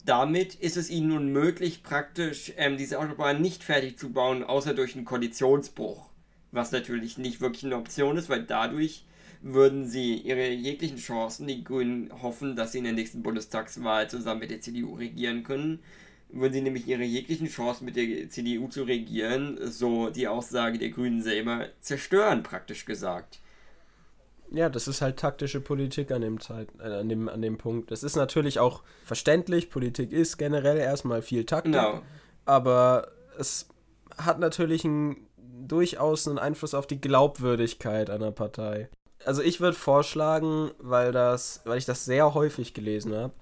Damit 0.06 0.54
ist 0.56 0.78
es 0.78 0.90
ihnen 0.90 1.08
nun 1.08 1.32
möglich, 1.32 1.82
praktisch 1.82 2.54
ähm, 2.58 2.78
diese 2.78 3.00
Autobahn 3.00 3.42
nicht 3.42 3.64
fertig 3.64 3.98
zu 3.98 4.12
bauen, 4.12 4.44
außer 4.44 4.76
durch 4.76 4.96
einen 4.96 5.06
Koalitionsbruch. 5.06 6.10
Was 6.56 6.72
natürlich 6.72 7.18
nicht 7.18 7.42
wirklich 7.42 7.66
eine 7.66 7.76
Option 7.76 8.16
ist, 8.16 8.30
weil 8.30 8.44
dadurch 8.44 9.04
würden 9.42 9.86
sie 9.86 10.16
ihre 10.16 10.48
jeglichen 10.50 10.98
Chancen, 10.98 11.48
die 11.48 11.66
Grünen 11.66 12.10
hoffen, 12.22 12.56
dass 12.56 12.72
sie 12.72 12.78
in 12.78 12.86
der 12.86 12.94
nächsten 12.94 13.22
Bundestagswahl 13.22 14.10
zusammen 14.10 14.40
mit 14.40 14.52
der 14.52 14.62
CDU 14.62 14.96
regieren 14.96 15.44
können, 15.44 15.80
würden 16.30 16.54
sie 16.54 16.62
nämlich 16.62 16.88
ihre 16.88 17.04
jeglichen 17.04 17.48
Chancen 17.48 17.84
mit 17.84 17.98
der 17.98 18.30
CDU 18.30 18.70
zu 18.70 18.84
regieren, 18.84 19.60
so 19.64 20.10
die 20.10 20.30
Aussage 20.30 20.80
der 20.80 20.92
Grünen 20.92 21.22
selber, 21.22 21.68
zerstören, 21.82 22.42
praktisch 22.42 22.86
gesagt. 22.86 23.40
Ja, 24.52 24.70
das 24.70 24.88
ist 24.88 25.02
halt 25.02 25.18
taktische 25.18 25.60
Politik 25.60 26.10
an 26.12 26.22
dem, 26.22 26.40
Zeit, 26.40 26.70
äh, 26.80 26.84
an, 26.84 27.10
dem, 27.10 27.28
an 27.28 27.42
dem 27.42 27.58
Punkt. 27.58 27.92
Das 27.92 28.02
ist 28.02 28.16
natürlich 28.16 28.60
auch 28.60 28.84
verständlich. 29.04 29.70
Politik 29.70 30.14
ist 30.14 30.38
generell 30.38 30.78
erstmal 30.78 31.22
viel 31.22 31.46
Taktik. 31.46 31.74
Genau. 31.74 32.02
Aber 32.46 33.10
es 33.38 33.68
hat 34.18 34.40
natürlich 34.40 34.86
einen, 34.86 35.25
durchaus 35.68 36.28
einen 36.28 36.40
Einfluss 36.40 36.74
auf 36.74 36.88
die 36.88 37.00
Glaubwürdigkeit 37.00 38.10
einer 38.10 38.32
Partei. 38.32 38.90
Also 39.26 39.42
ich 39.42 39.60
würde 39.60 39.78
vorschlagen, 39.78 40.72
weil, 40.78 41.12
das, 41.12 41.62
weil 41.66 41.78
ich 41.78 41.86
das 41.86 42.06
sehr 42.06 42.34
häufig 42.34 42.74
gelesen 42.74 43.16
habe, 43.16 43.34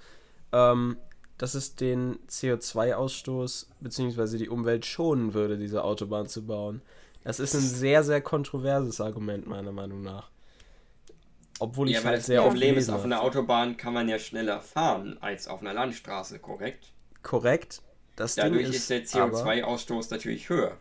ähm, 0.51 0.97
dass 1.37 1.55
es 1.55 1.75
den 1.75 2.19
CO2-Ausstoß 2.27 3.67
bzw. 3.81 4.37
die 4.37 4.49
Umwelt 4.49 4.85
schonen 4.85 5.33
würde, 5.33 5.57
diese 5.57 5.83
Autobahn 5.83 6.27
zu 6.27 6.45
bauen. 6.45 6.81
Das 7.23 7.39
ist 7.39 7.53
ein 7.55 7.61
sehr, 7.61 8.03
sehr 8.03 8.21
kontroverses 8.21 9.01
Argument, 9.01 9.47
meiner 9.47 9.71
Meinung 9.71 10.03
nach. 10.03 10.29
Obwohl 11.59 11.89
ich 11.89 11.95
ja, 11.95 12.03
halt 12.03 12.23
sehr 12.23 12.41
Problem 12.41 12.77
ist, 12.77 12.89
auf 12.89 13.03
einer 13.03 13.21
Autobahn 13.21 13.77
kann 13.77 13.93
man 13.93 14.09
ja 14.09 14.19
schneller 14.19 14.61
fahren 14.61 15.17
als 15.21 15.47
auf 15.47 15.61
einer 15.61 15.73
Landstraße, 15.73 16.39
korrekt? 16.39 16.91
Korrekt. 17.21 17.81
Das 18.15 18.35
Dadurch 18.35 18.69
ist, 18.69 18.75
ist, 18.75 18.89
der 18.89 19.05
CO2-Ausstoß 19.05 20.11
natürlich 20.11 20.49
höher. 20.49 20.77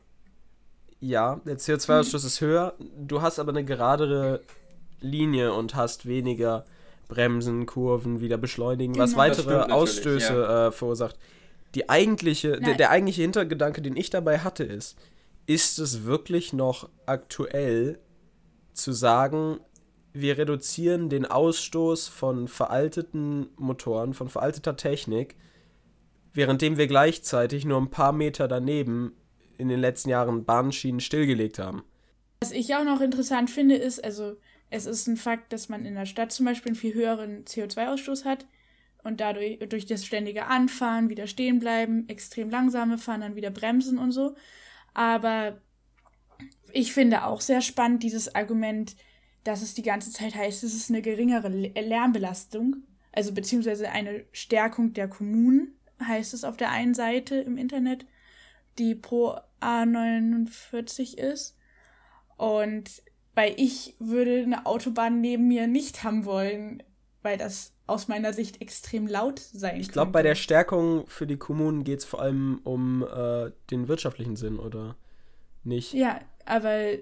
Ja, 1.03 1.41
der 1.45 1.59
CO2-Ausstoß 1.59 2.21
hm. 2.21 2.27
ist 2.29 2.41
höher. 2.41 2.75
Du 2.97 3.23
hast 3.23 3.41
aber 3.41 3.51
eine 3.51 3.65
geradere 3.65 4.41
Linie 5.01 5.53
und 5.53 5.75
hast 5.75 6.07
weniger 6.07 6.65
Bremsen, 7.09 7.67
Kurven, 7.67 8.21
wieder 8.21 8.39
beschleunigen, 8.39 8.93
genau. 8.93 9.05
was 9.05 9.17
weitere 9.17 9.73
Ausstöße 9.73 10.33
ja. 10.33 10.69
äh, 10.69 10.73
verursacht. 10.73 11.19
Die 11.75 11.91
eigentliche, 11.91 12.61
der, 12.61 12.75
der 12.75 12.91
eigentliche 12.91 13.23
Hintergedanke, 13.23 13.83
den 13.83 13.97
ich 13.97 14.11
dabei 14.11 14.39
hatte, 14.39 14.63
ist, 14.63 14.97
ist 15.47 15.81
es 15.81 16.05
wirklich 16.05 16.53
noch 16.53 16.89
aktuell 17.05 17.99
zu 18.73 18.93
sagen, 18.93 19.59
wir 20.13 20.39
reduzieren 20.39 21.09
den 21.09 21.27
Ausstoß 21.27 22.07
von 22.07 22.47
veralteten 22.47 23.49
Motoren, 23.57 24.15
von 24.15 24.29
veralteter 24.29 24.77
Technik, 24.77 25.35
währenddem 26.33 26.77
wir 26.77 26.87
gleichzeitig 26.87 27.65
nur 27.65 27.81
ein 27.81 27.91
paar 27.91 28.13
Meter 28.13 28.47
daneben 28.47 29.17
in 29.59 29.69
den 29.69 29.81
letzten 29.81 30.11
Jahren 30.11 30.45
Bahnschienen 30.45 31.01
stillgelegt 31.01 31.59
haben. 31.59 31.85
Was 32.41 32.53
ich 32.53 32.75
auch 32.75 32.85
noch 32.85 33.01
interessant 33.01 33.51
finde, 33.51 33.77
ist, 33.77 34.03
also 34.03 34.37
es 34.71 34.87
ist 34.87 35.07
ein 35.07 35.17
Fakt, 35.17 35.53
dass 35.53 35.69
man 35.69 35.85
in 35.85 35.95
der 35.95 36.07
Stadt 36.07 36.33
zum 36.33 36.47
Beispiel 36.47 36.71
einen 36.71 36.77
viel 36.77 36.95
höheren 36.95 37.45
CO2-Ausstoß 37.45 38.25
hat 38.25 38.47
und 39.05 39.21
dadurch 39.21 39.59
durch 39.69 39.87
das 39.87 40.05
ständige 40.05 40.47
Anfahren, 40.47 41.09
wieder 41.09 41.27
stehen 41.27 41.59
bleiben, 41.59 42.09
extrem 42.09 42.51
langsame 42.51 42.99
Fahren, 42.99 43.21
dann 43.21 43.37
wieder 43.37 43.51
bremsen 43.51 43.99
und 43.99 44.13
so. 44.13 44.35
Aber 44.95 45.61
ich 46.73 46.93
finde 46.93 47.25
auch 47.25 47.41
sehr 47.41 47.61
spannend 47.61 48.03
dieses 48.03 48.35
Argument, 48.35 48.97
dass 49.45 49.63
es 49.63 49.75
die 49.75 49.83
ganze 49.83 50.11
Zeit 50.11 50.35
heißt, 50.35 50.63
es 50.65 50.75
ist 50.75 50.91
eine 50.91 51.03
geringere 51.03 51.49
Lärmbelastung, 51.49 52.77
also 53.13 53.33
beziehungsweise 53.33 53.91
eine 53.91 54.25
Stärkung 54.33 54.93
der 54.93 55.09
Kommunen, 55.09 55.79
heißt 56.03 56.35
es 56.35 56.45
auf 56.45 56.57
der 56.57 56.71
einen 56.71 56.95
Seite 56.95 57.37
im 57.37 57.57
Internet, 57.57 58.07
die 58.79 58.95
pro 58.95 59.37
A49 59.61 61.19
ist. 61.19 61.57
Und 62.37 63.03
weil 63.35 63.55
ich 63.57 63.95
würde 63.99 64.43
eine 64.43 64.67
Autobahn 64.67 65.21
neben 65.21 65.49
mir 65.49 65.67
nicht 65.67 66.05
haben 66.05 66.25
wollen, 66.25 66.83
weil 67.23 67.39
das 67.39 67.73
aus 67.87 68.09
meiner 68.09 68.33
Sicht 68.33 68.61
extrem 68.61 69.07
laut 69.07 69.39
sein 69.39 69.81
Ich 69.81 69.91
glaube, 69.91 70.13
bei 70.13 70.23
der 70.23 70.35
Stärkung 70.35 71.07
für 71.07 71.27
die 71.27 71.37
Kommunen 71.37 71.85
geht 71.85 72.01
es 72.01 72.05
vor 72.05 72.21
allem 72.21 72.61
um 72.65 73.05
äh, 73.05 73.51
den 73.71 73.89
wirtschaftlichen 73.89 74.37
Sinn, 74.37 74.59
oder 74.59 74.97
nicht? 75.65 75.93
Ja, 75.93 76.21
aber 76.45 76.95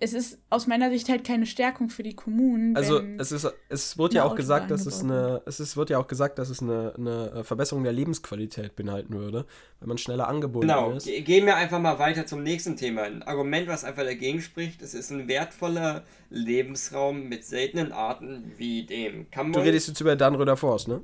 es 0.00 0.12
ist 0.12 0.38
aus 0.50 0.66
meiner 0.66 0.90
Sicht 0.90 1.08
halt 1.08 1.24
keine 1.24 1.46
Stärkung 1.46 1.90
für 1.90 2.02
die 2.02 2.14
Kommunen. 2.14 2.76
Also 2.76 3.00
es 3.18 3.32
ist, 3.32 3.50
es 3.68 3.98
wird 3.98 4.14
ja 4.14 4.24
auch 4.24 4.34
gesagt, 4.34 4.70
dass 4.70 4.86
es 4.86 5.02
eine, 5.02 5.42
es 5.46 5.60
ist, 5.60 5.76
wird 5.76 5.90
ja 5.90 5.98
auch 5.98 6.06
gesagt, 6.06 6.38
dass 6.38 6.50
es 6.50 6.62
eine, 6.62 6.94
eine 6.96 7.30
äh, 7.30 7.44
Verbesserung 7.44 7.84
der 7.84 7.92
Lebensqualität 7.92 8.76
beinhalten 8.76 9.14
würde, 9.14 9.46
wenn 9.80 9.88
man 9.88 9.98
schneller 9.98 10.28
angebunden 10.28 10.68
genau. 10.68 10.92
ist. 10.92 11.06
Genau. 11.06 11.24
Gehen 11.24 11.46
wir 11.46 11.56
einfach 11.56 11.80
mal 11.80 11.98
weiter 11.98 12.26
zum 12.26 12.42
nächsten 12.42 12.76
Thema. 12.76 13.02
Ein 13.02 13.22
Argument, 13.22 13.68
was 13.68 13.84
einfach 13.84 14.04
dagegen 14.04 14.40
spricht, 14.40 14.82
es 14.82 14.94
ist 14.94 15.10
ein 15.10 15.28
wertvoller 15.28 16.04
Lebensraum 16.30 17.28
mit 17.28 17.44
seltenen 17.44 17.92
Arten 17.92 18.52
wie 18.56 18.84
dem 18.84 19.30
Kambodscha. 19.30 19.62
Du 19.62 19.66
redest 19.66 19.88
jetzt 19.88 20.00
über 20.00 20.16
Dannröder 20.16 20.56
Forst, 20.56 20.88
ne? 20.88 21.00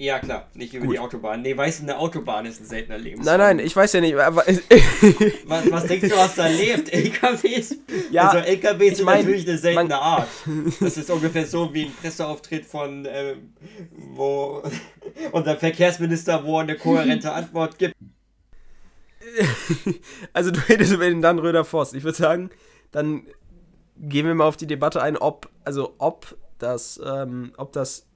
Ja, 0.00 0.20
klar, 0.20 0.46
nicht 0.54 0.72
über 0.74 0.86
Gut. 0.86 0.94
die 0.94 0.98
Autobahn. 1.00 1.42
Nee, 1.42 1.56
weißt 1.56 1.80
du, 1.80 1.82
eine 1.82 1.98
Autobahn 1.98 2.46
ist 2.46 2.60
ein 2.60 2.66
seltener 2.66 2.98
Lebensraum. 2.98 3.36
Nein, 3.36 3.56
nein, 3.56 3.66
ich 3.66 3.74
weiß 3.74 3.94
ja 3.94 4.00
nicht. 4.00 4.16
Aber 4.16 4.36
was, 5.46 5.70
was 5.72 5.86
denkst 5.86 6.08
du, 6.08 6.16
was 6.16 6.36
da 6.36 6.46
lebt? 6.46 6.92
LKWs? 6.92 7.74
Ja, 8.12 8.28
also 8.28 8.46
LKWs 8.46 8.98
sind 8.98 9.06
mein, 9.06 9.24
natürlich 9.24 9.48
eine 9.48 9.58
seltene 9.58 9.88
man, 9.88 9.98
Art. 9.98 10.28
Das 10.80 10.96
ist 10.96 11.10
ungefähr 11.10 11.44
so 11.46 11.74
wie 11.74 11.86
ein 11.86 11.92
Presseauftritt 12.00 12.64
von, 12.64 13.06
äh, 13.06 13.34
wo 13.90 14.62
unser 15.32 15.56
Verkehrsminister, 15.56 16.44
wo 16.44 16.58
eine 16.58 16.76
kohärente 16.76 17.32
Antwort 17.32 17.76
gibt. 17.76 17.96
Also 20.32 20.52
du 20.52 20.60
redest 20.68 20.92
über 20.92 21.08
den 21.08 21.22
Dannröder 21.22 21.64
Forst. 21.64 21.94
Ich 21.94 22.04
würde 22.04 22.16
sagen, 22.16 22.50
dann 22.92 23.26
gehen 23.96 24.28
wir 24.28 24.34
mal 24.36 24.46
auf 24.46 24.56
die 24.56 24.68
Debatte 24.68 25.02
ein, 25.02 25.16
ob, 25.16 25.50
also 25.64 25.96
ob 25.98 26.36
das, 26.60 27.00
ähm, 27.04 27.52
ob 27.56 27.72
das 27.72 28.07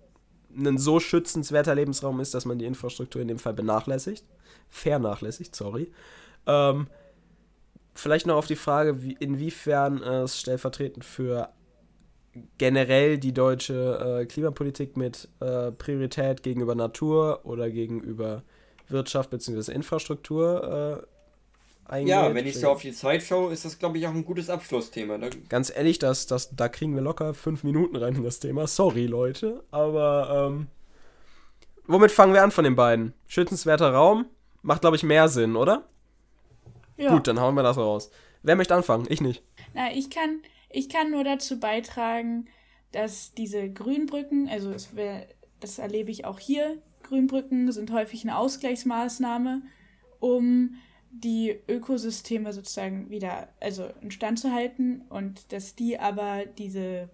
ein 0.56 0.78
so 0.78 1.00
schützenswerter 1.00 1.74
Lebensraum 1.74 2.20
ist, 2.20 2.34
dass 2.34 2.44
man 2.44 2.58
die 2.58 2.66
Infrastruktur 2.66 3.22
in 3.22 3.28
dem 3.28 3.38
Fall 3.38 3.54
benachlässigt. 3.54 4.24
Vernachlässigt, 4.68 5.54
sorry. 5.54 5.90
Ähm, 6.46 6.86
vielleicht 7.94 8.26
noch 8.26 8.36
auf 8.36 8.46
die 8.46 8.56
Frage, 8.56 9.02
wie, 9.02 9.16
inwiefern 9.18 10.02
es 10.02 10.40
stellvertretend 10.40 11.04
für 11.04 11.50
generell 12.58 13.18
die 13.18 13.34
deutsche 13.34 14.20
äh, 14.22 14.26
Klimapolitik 14.26 14.96
mit 14.96 15.28
äh, 15.40 15.70
Priorität 15.72 16.42
gegenüber 16.42 16.74
Natur 16.74 17.40
oder 17.44 17.70
gegenüber 17.70 18.42
Wirtschaft 18.88 19.30
bzw. 19.30 19.72
Infrastruktur 19.72 21.02
äh. 21.02 21.11
Ja, 22.04 22.34
wenn 22.34 22.46
ich 22.46 22.58
so 22.58 22.70
auf 22.70 22.80
die 22.80 22.92
Zeit 22.92 23.22
schaue, 23.22 23.52
ist 23.52 23.64
das, 23.64 23.78
glaube 23.78 23.98
ich, 23.98 24.06
auch 24.06 24.14
ein 24.14 24.24
gutes 24.24 24.48
Abschlussthema. 24.48 25.18
Da 25.18 25.28
Ganz 25.48 25.70
ehrlich, 25.74 25.98
das, 25.98 26.26
das, 26.26 26.54
da 26.54 26.68
kriegen 26.68 26.94
wir 26.94 27.02
locker 27.02 27.34
fünf 27.34 27.64
Minuten 27.64 27.96
rein 27.96 28.14
in 28.14 28.22
das 28.22 28.40
Thema. 28.40 28.66
Sorry, 28.66 29.06
Leute. 29.06 29.62
Aber, 29.70 30.48
ähm, 30.50 30.68
womit 31.86 32.10
fangen 32.10 32.32
wir 32.32 32.42
an 32.42 32.50
von 32.50 32.64
den 32.64 32.76
beiden? 32.76 33.12
Schützenswerter 33.26 33.92
Raum 33.92 34.26
macht, 34.62 34.80
glaube 34.80 34.96
ich, 34.96 35.02
mehr 35.02 35.28
Sinn, 35.28 35.56
oder? 35.56 35.86
Ja. 36.96 37.10
Gut, 37.10 37.26
dann 37.26 37.40
hauen 37.40 37.54
wir 37.54 37.62
das 37.62 37.76
raus. 37.76 38.10
Wer 38.42 38.56
möchte 38.56 38.74
anfangen? 38.74 39.06
Ich 39.08 39.20
nicht. 39.20 39.42
Na, 39.74 39.92
ich 39.92 40.08
kann, 40.08 40.42
ich 40.70 40.88
kann 40.88 41.10
nur 41.10 41.24
dazu 41.24 41.60
beitragen, 41.60 42.46
dass 42.92 43.34
diese 43.34 43.70
Grünbrücken, 43.70 44.48
also 44.48 44.70
es 44.70 44.94
wär, 44.96 45.26
das 45.60 45.78
erlebe 45.78 46.10
ich 46.10 46.24
auch 46.24 46.38
hier, 46.38 46.78
Grünbrücken 47.02 47.70
sind 47.72 47.90
häufig 47.92 48.22
eine 48.22 48.36
Ausgleichsmaßnahme, 48.38 49.62
um 50.20 50.76
die 51.12 51.56
Ökosysteme 51.68 52.52
sozusagen 52.52 53.10
wieder 53.10 53.48
also 53.60 53.86
instand 54.00 54.38
zu 54.38 54.52
halten 54.52 55.02
und 55.10 55.52
dass 55.52 55.74
die 55.74 55.98
aber 55.98 56.46
diese 56.58 57.10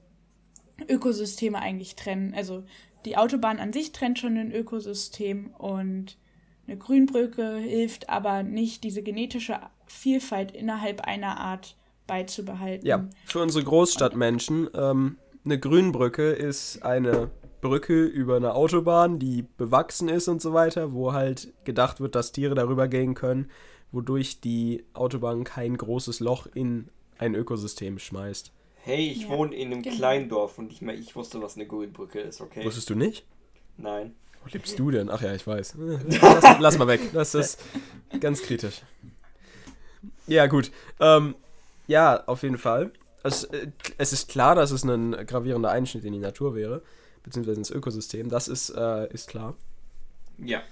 Ökosysteme 0.88 1.58
eigentlich 1.58 1.96
trennen. 1.96 2.32
Also 2.34 2.62
die 3.04 3.16
Autobahn 3.16 3.58
an 3.58 3.72
sich 3.72 3.92
trennt 3.92 4.18
schon 4.18 4.36
ein 4.36 4.52
Ökosystem 4.52 5.50
und 5.58 6.16
eine 6.66 6.76
Grünbrücke 6.76 7.56
hilft 7.56 8.08
aber 8.08 8.42
nicht, 8.42 8.84
diese 8.84 9.02
genetische 9.02 9.58
Vielfalt 9.86 10.52
innerhalb 10.52 11.00
einer 11.00 11.38
Art 11.38 11.76
beizubehalten. 12.06 12.86
Ja, 12.86 13.08
für 13.24 13.40
unsere 13.40 13.64
Großstadtmenschen, 13.64 14.68
ähm, 14.74 15.16
eine 15.44 15.58
Grünbrücke 15.58 16.30
ist 16.30 16.82
eine 16.82 17.30
Brücke 17.60 18.04
über 18.04 18.36
eine 18.36 18.54
Autobahn, 18.54 19.18
die 19.18 19.42
bewachsen 19.56 20.08
ist 20.08 20.28
und 20.28 20.40
so 20.40 20.52
weiter, 20.52 20.92
wo 20.92 21.12
halt 21.12 21.52
gedacht 21.64 22.00
wird, 22.00 22.14
dass 22.14 22.32
Tiere 22.32 22.54
darüber 22.54 22.86
gehen 22.86 23.14
können, 23.14 23.50
wodurch 23.92 24.40
die 24.40 24.84
Autobahn 24.94 25.44
kein 25.44 25.76
großes 25.76 26.20
Loch 26.20 26.46
in 26.54 26.88
ein 27.18 27.34
Ökosystem 27.34 27.98
schmeißt. 27.98 28.52
Hey, 28.82 29.10
ich 29.10 29.22
Ja, 29.22 29.28
wohne 29.30 29.54
in 29.54 29.72
einem 29.72 29.82
genau. 29.82 29.96
kleinen 29.96 30.28
Dorf 30.28 30.58
und 30.58 30.68
nicht 30.68 30.82
mal 30.82 30.94
ich 30.94 31.14
wusste, 31.16 31.42
was 31.42 31.56
eine 31.56 31.66
Grünbrücke 31.66 32.20
ist, 32.20 32.40
okay? 32.40 32.64
Wusstest 32.64 32.90
du 32.90 32.94
nicht? 32.94 33.24
Nein. 33.76 34.14
Wo 34.42 34.48
lebst 34.52 34.78
du 34.78 34.90
denn? 34.90 35.10
Ach 35.10 35.20
ja, 35.20 35.34
ich 35.34 35.46
weiß. 35.46 35.74
Lass, 36.08 36.58
lass 36.60 36.78
mal 36.78 36.86
weg. 36.86 37.00
Das 37.12 37.34
ist 37.34 37.60
ganz 38.20 38.40
kritisch. 38.42 38.82
Ja, 40.26 40.46
gut. 40.46 40.70
Ähm, 41.00 41.34
ja, 41.86 42.24
auf 42.26 42.42
jeden 42.42 42.58
Fall. 42.58 42.92
Es, 43.24 43.44
äh, 43.44 43.68
es 43.98 44.12
ist 44.12 44.28
klar, 44.28 44.54
dass 44.54 44.70
es 44.70 44.84
ein 44.84 45.12
gravierender 45.26 45.70
Einschnitt 45.70 46.04
in 46.04 46.12
die 46.12 46.18
Natur 46.18 46.54
wäre, 46.54 46.82
beziehungsweise 47.24 47.58
ins 47.58 47.70
Ökosystem. 47.70 48.28
Das 48.28 48.46
ist, 48.48 48.70
äh, 48.70 49.12
ist 49.12 49.28
klar. 49.28 49.56
Ja. 50.38 50.62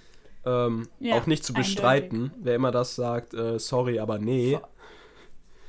Ähm, 0.46 0.88
Ja, 1.00 1.16
auch 1.16 1.26
nicht 1.26 1.44
zu 1.44 1.52
eindeutig. 1.52 1.74
bestreiten, 1.74 2.32
wer 2.40 2.54
immer 2.54 2.70
das 2.70 2.94
sagt, 2.94 3.34
äh, 3.34 3.58
sorry, 3.58 3.98
aber 3.98 4.18
nee. 4.18 4.52
Vor, 4.52 4.68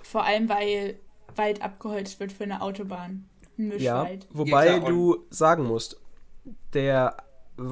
vor 0.04 0.24
allem, 0.24 0.48
weil 0.50 1.00
Wald 1.36 1.62
abgeholzt 1.62 2.20
wird 2.20 2.32
für 2.32 2.44
eine 2.44 2.62
Autobahn. 2.62 3.28
Ein 3.58 3.72
Ja, 3.80 4.04
Mischwald. 4.04 4.28
wobei 4.32 4.68
Ja, 4.68 4.78
klar, 4.80 4.90
du 4.90 5.26
sagen 5.32 5.64
musst, 5.64 6.00
der, 6.74 7.18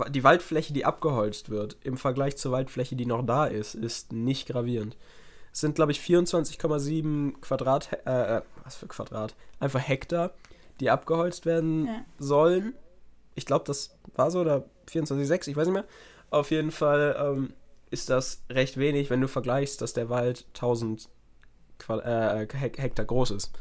die 0.09 0.23
Waldfläche, 0.23 0.73
die 0.73 0.83
abgeholzt 0.83 1.49
wird, 1.51 1.77
im 1.83 1.97
Vergleich 1.97 2.37
zur 2.37 2.51
Waldfläche, 2.51 2.95
die 2.95 3.05
noch 3.05 3.23
da 3.25 3.45
ist, 3.45 3.75
ist 3.75 4.11
nicht 4.11 4.47
gravierend. 4.47 4.97
Es 5.53 5.61
sind, 5.61 5.75
glaube 5.75 5.91
ich, 5.91 5.99
24,7 6.01 7.39
Quadrat, 7.39 7.89
äh, 8.05 8.37
äh, 8.37 8.41
was 8.63 8.75
für 8.75 8.87
Quadrat? 8.87 9.35
Einfach 9.59 9.79
Hektar, 9.79 10.31
die 10.79 10.89
abgeholzt 10.89 11.45
werden 11.45 11.85
Ja. 11.85 12.05
sollen. 12.19 12.73
Ich 13.35 13.45
glaube, 13.45 13.63
das 13.65 13.95
war 14.15 14.31
so, 14.31 14.41
oder 14.41 14.65
24,6, 14.87 15.47
ich 15.49 15.55
weiß 15.55 15.67
nicht 15.67 15.73
mehr. 15.75 15.85
Auf 16.35 16.51
jeden 16.51 16.71
Fall 16.71 17.15
ähm, 17.19 17.53
ist 17.91 18.09
das 18.09 18.43
recht 18.49 18.77
wenig, 18.77 19.09
wenn 19.09 19.21
du 19.21 19.27
vergleichst, 19.27 19.81
dass 19.81 19.93
der 19.93 20.09
Wald 20.09 20.45
1000 20.53 21.07
Qua 21.77 21.99
äh, 21.99 22.47
Hek- 22.53 22.77
Hektar 22.77 23.05
groß 23.05 23.31
ist. 23.31 23.51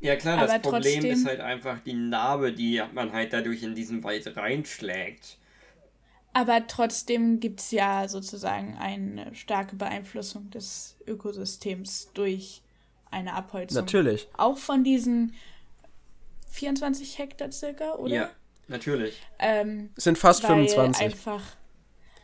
Ja 0.00 0.16
klar, 0.16 0.38
das 0.40 0.50
Aber 0.50 0.60
Problem 0.60 0.94
trotzdem- 1.00 1.12
ist 1.12 1.26
halt 1.26 1.40
einfach 1.40 1.80
die 1.80 1.92
Narbe, 1.94 2.52
die 2.54 2.82
man 2.94 3.12
halt 3.12 3.32
dadurch 3.34 3.62
in 3.62 3.74
diesen 3.74 4.02
Wald 4.02 4.34
reinschlägt. 4.36 5.36
Aber 6.32 6.66
trotzdem 6.66 7.38
gibt 7.40 7.60
es 7.60 7.70
ja 7.70 8.08
sozusagen 8.08 8.76
eine 8.78 9.34
starke 9.34 9.76
Beeinflussung 9.76 10.48
des 10.50 10.96
Ökosystems 11.06 12.10
durch 12.14 12.62
eine 13.10 13.34
Abholzung. 13.34 13.78
Natürlich. 13.82 14.28
Auch 14.38 14.56
von 14.56 14.84
diesen 14.84 15.34
24 16.48 17.18
Hektar 17.18 17.52
circa, 17.52 17.94
oder? 17.96 18.14
Ja, 18.14 18.30
natürlich. 18.68 19.20
Ähm, 19.38 19.90
Es 19.96 20.04
sind 20.04 20.18
fast 20.18 20.42
weil 20.44 20.50
25. 20.66 21.02
Einfach, 21.04 21.42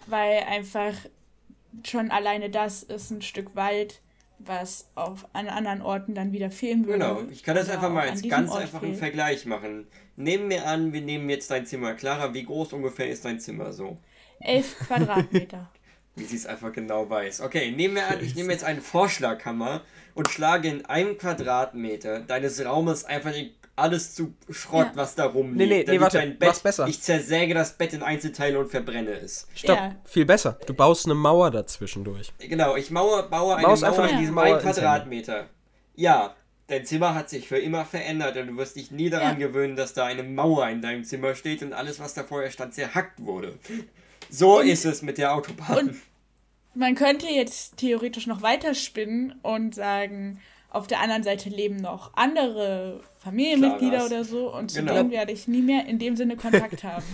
weil 0.06 0.44
einfach 0.44 0.94
schon 1.84 2.10
alleine 2.10 2.50
das 2.50 2.82
ist 2.82 3.10
ein 3.10 3.22
Stück 3.22 3.54
Wald, 3.54 4.00
was 4.38 4.88
auf 4.94 5.26
an 5.32 5.48
anderen 5.48 5.82
Orten 5.82 6.14
dann 6.14 6.32
wieder 6.32 6.50
fehlen 6.50 6.86
würde. 6.86 6.98
Genau, 6.98 7.22
ich 7.30 7.42
kann 7.42 7.56
das 7.56 7.70
einfach 7.70 7.90
mal 7.90 8.08
als 8.08 8.22
ganz 8.22 8.50
Ort 8.50 8.62
einfachen 8.62 8.88
fehlt. 8.88 8.98
Vergleich 8.98 9.46
machen. 9.46 9.86
Nehmen 10.16 10.50
wir 10.50 10.66
an, 10.66 10.92
wir 10.92 11.00
nehmen 11.00 11.28
jetzt 11.30 11.50
dein 11.50 11.66
Zimmer. 11.66 11.94
Clara, 11.94 12.34
wie 12.34 12.44
groß 12.44 12.72
ungefähr 12.72 13.08
ist 13.08 13.24
dein 13.24 13.40
Zimmer 13.40 13.72
so? 13.72 13.98
Elf 14.40 14.78
Quadratmeter. 14.86 15.70
Wie 16.14 16.24
sie 16.24 16.36
es 16.36 16.46
einfach 16.46 16.72
genau 16.72 17.08
weiß. 17.08 17.42
Okay, 17.42 17.70
nehmen 17.72 17.96
wir 17.96 18.06
an, 18.08 18.24
ich 18.24 18.34
nehme 18.34 18.52
jetzt 18.52 18.64
einen 18.64 18.80
Vorschlaghammer 18.80 19.82
und 20.14 20.28
schlage 20.28 20.68
in 20.68 20.86
einem 20.86 21.18
Quadratmeter 21.18 22.20
deines 22.20 22.64
Raumes 22.64 23.04
einfach 23.04 23.34
in 23.34 23.50
alles 23.76 24.14
zu 24.14 24.34
Schrott, 24.50 24.86
Ja. 24.86 24.96
was 24.96 25.14
da 25.14 25.26
rumliegt. 25.26 25.56
Nee, 25.58 25.66
nee, 25.66 25.84
Da 25.84 25.92
nee, 25.92 25.98
liegt 25.98 26.02
warte, 26.14 26.26
Bett, 26.30 26.48
mach's 26.48 26.60
besser. 26.60 26.86
Ich 26.88 27.00
zersäge 27.02 27.52
das 27.54 27.74
Bett 27.76 27.92
in 27.92 28.02
Einzelteile 28.02 28.58
und 28.58 28.70
verbrenne 28.70 29.12
es. 29.12 29.46
Stopp, 29.54 29.76
Ja. 29.76 29.94
viel 30.04 30.24
besser. 30.24 30.58
Du 30.66 30.72
baust 30.74 31.04
eine 31.04 31.14
Mauer 31.14 31.50
dazwischen 31.50 32.02
durch. 32.02 32.32
Genau, 32.38 32.74
ich 32.76 32.90
mauer, 32.90 33.24
baue 33.28 33.56
eine 33.56 33.66
Mauer 33.66 33.82
einfach 33.82 34.10
in 34.10 34.18
diesem 34.18 34.34
Mauer 34.34 34.44
einen. 34.46 34.58
Quadratmeter. 34.60 35.46
Ja, 35.94 36.34
dein 36.68 36.84
Zimmer 36.86 37.14
hat 37.14 37.28
sich 37.30 37.48
für 37.48 37.58
immer 37.58 37.84
verändert 37.84 38.36
und 38.38 38.46
du 38.48 38.56
wirst 38.56 38.76
dich 38.76 38.90
nie 38.90 39.10
daran 39.10 39.38
gewöhnen, 39.38 39.76
dass 39.76 39.92
da 39.94 40.06
eine 40.06 40.22
Mauer 40.22 40.68
in 40.68 40.80
deinem 40.82 41.04
Zimmer 41.04 41.34
steht 41.34 41.62
und 41.62 41.72
alles, 41.72 42.00
was 42.00 42.14
da 42.14 42.24
vorher 42.24 42.50
stand, 42.50 42.74
zerhackt 42.74 43.22
wurde. 43.24 43.58
So 44.30 44.58
Und- 44.60 44.68
ist 44.68 44.84
es 44.84 45.02
mit 45.02 45.18
der 45.18 45.34
Autobahn. 45.34 45.90
und 45.90 45.96
man 46.74 46.94
könnte 46.94 47.26
jetzt 47.26 47.76
theoretisch 47.76 48.26
noch 48.26 48.42
weiterspinnen 48.42 49.34
und 49.42 49.74
sagen, 49.74 50.40
auf 50.76 50.86
der 50.86 51.00
anderen 51.00 51.22
Seite 51.22 51.48
leben 51.48 51.76
noch 51.76 52.12
andere 52.14 53.00
Familienmitglieder 53.22 53.96
Klaras. 54.06 54.12
oder 54.12 54.24
so 54.24 54.54
und 54.54 54.70
zu 54.70 54.80
Genau. 54.80 54.94
denen 54.94 55.10
werde 55.10 55.32
ich 55.32 55.48
nie 55.48 55.62
mehr 55.62 55.86
in 55.86 55.98
dem 55.98 56.16
Sinne 56.16 56.36
Kontakt 56.36 56.84
haben. 56.84 57.04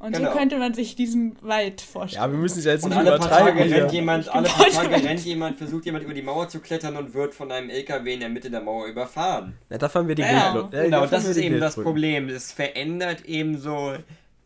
Und 0.00 0.12
Genau. 0.14 0.30
so 0.32 0.36
könnte 0.36 0.58
man 0.58 0.74
sich 0.74 0.96
diesen 0.96 1.36
Wald 1.40 1.80
vorstellen. 1.80 2.24
Ja, 2.24 2.30
wir 2.30 2.36
müssen 2.38 2.58
es 2.58 2.64
ja 2.66 2.72
jetzt 2.72 2.82
Und 2.84 2.90
nicht 2.90 2.98
alle 2.98 3.16
paar 3.18 3.28
Tage 3.30 3.50
übertreiben. 3.52 3.72
rennt 3.72 3.92
jemand, 3.92 4.28
alle 4.28 4.48
paar 4.48 4.68
Tage 4.68 4.94
rennt. 5.02 5.20
jemand, 5.24 5.56
versucht 5.56 5.86
jemand 5.86 6.04
über 6.04 6.12
die 6.12 6.20
Mauer 6.20 6.48
zu 6.48 6.60
klettern 6.60 6.96
und 6.96 7.14
wird 7.14 7.34
von 7.34 7.50
einem 7.50 7.70
LKW 7.70 8.12
in 8.12 8.20
der 8.20 8.28
Mitte 8.28 8.50
der 8.50 8.60
Mauer 8.60 8.86
überfahren. 8.86 9.56
Ja, 9.70 9.78
dafür 9.78 10.00
haben 10.02 10.08
wir 10.08 10.14
die 10.14 10.22
Ja, 10.22 10.52
Genau, 10.70 11.00
dafür 11.00 11.06
das 11.16 11.24
ist 11.24 11.36
eben 11.38 11.58
das. 11.60 11.76
Problem. 11.76 12.28
Es 12.28 12.52
verändert 12.52 13.24
eben 13.24 13.56
so. 13.58 13.94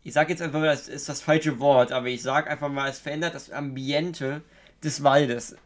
Ich 0.03 0.13
sag 0.13 0.29
jetzt 0.29 0.41
einfach 0.41 0.59
mal, 0.59 0.67
das 0.67 0.87
ist 0.87 1.09
das 1.09 1.21
falsche 1.21 1.59
Wort, 1.59 1.91
aber 1.91 2.07
ich 2.07 2.21
sag 2.21 2.49
einfach 2.49 2.69
mal, 2.69 2.89
es 2.89 2.99
verändert 2.99 3.35
das 3.35 3.51
Ambiente 3.51 4.41
des 4.81 5.03
Waldes. 5.03 5.57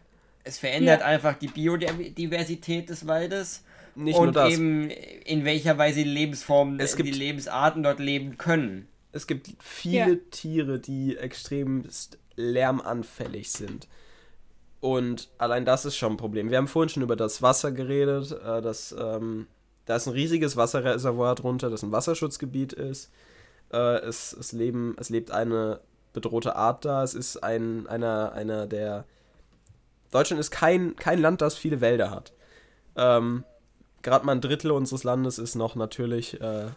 Es 0.43 0.57
verändert 0.59 0.99
Ja. 1.01 1.05
einfach 1.07 1.35
die 1.37 1.47
Biodiversität 1.47 2.89
des 2.89 3.07
Waldes 3.07 3.63
Nicht 3.95 4.15
nur 4.17 4.27
und 4.27 4.35
das. 4.35 4.53
eben 4.53 4.89
in 4.89 5.45
welcher 5.45 5.77
Weise 5.77 6.03
die 6.03 6.09
Lebensformen, 6.09 6.79
Es 6.79 6.95
die 6.95 7.03
gibt- 7.03 7.15
Lebensarten 7.17 7.83
dort 7.83 7.99
leben 7.99 8.37
können. 8.37 8.87
Es 9.11 9.27
gibt 9.27 9.49
viele 9.59 10.13
Ja. 10.13 10.19
Tiere, 10.31 10.79
die 10.79 11.15
extremst 11.17 12.17
lärmanfällig 12.35 13.51
sind. 13.51 13.87
Und 14.79 15.29
allein 15.37 15.63
das 15.65 15.85
ist 15.85 15.95
schon 15.95 16.13
ein 16.13 16.17
Problem. 16.17 16.49
Wir 16.49 16.57
haben 16.57 16.67
vorhin 16.67 16.89
schon 16.89 17.03
über 17.03 17.15
das 17.15 17.41
Wasser 17.41 17.71
geredet. 17.71 18.31
Äh, 18.31 18.61
das, 18.61 18.93
ähm, 18.99 19.47
da 19.85 19.95
ist 19.95 20.07
ein 20.07 20.13
riesiges 20.13 20.57
Wasserreservoir 20.57 21.35
drunter, 21.35 21.69
das 21.69 21.83
ein 21.83 21.91
Wasserschutzgebiet 21.91 22.73
ist. 22.73 23.09
Äh, 23.71 23.99
es, 23.99 24.33
es, 24.33 24.51
leben, 24.51 24.95
es 24.99 25.09
lebt 25.09 25.31
eine 25.31 25.79
bedrohte 26.11 26.55
Art 26.55 26.83
da. 26.85 27.01
Es 27.03 27.13
ist 27.13 27.37
ein, 27.43 27.87
einer, 27.87 28.33
einer 28.33 28.67
der. 28.67 29.05
Deutschland 30.13 30.39
ist 30.39 30.51
kein, 30.51 30.95
kein 30.95 31.19
Land, 31.19 31.41
das 31.41 31.57
viele 31.57 31.81
Wälder 31.81 32.11
hat. 32.11 32.33
Ähm, 32.95 33.43
Gerade 34.03 34.25
mal 34.25 34.33
ein 34.33 34.41
Drittel 34.41 34.71
unseres 34.71 35.03
Landes 35.03 35.39
ist 35.39 35.55
noch 35.55 35.75
natürlich 35.75 36.39
äh, 36.39 36.67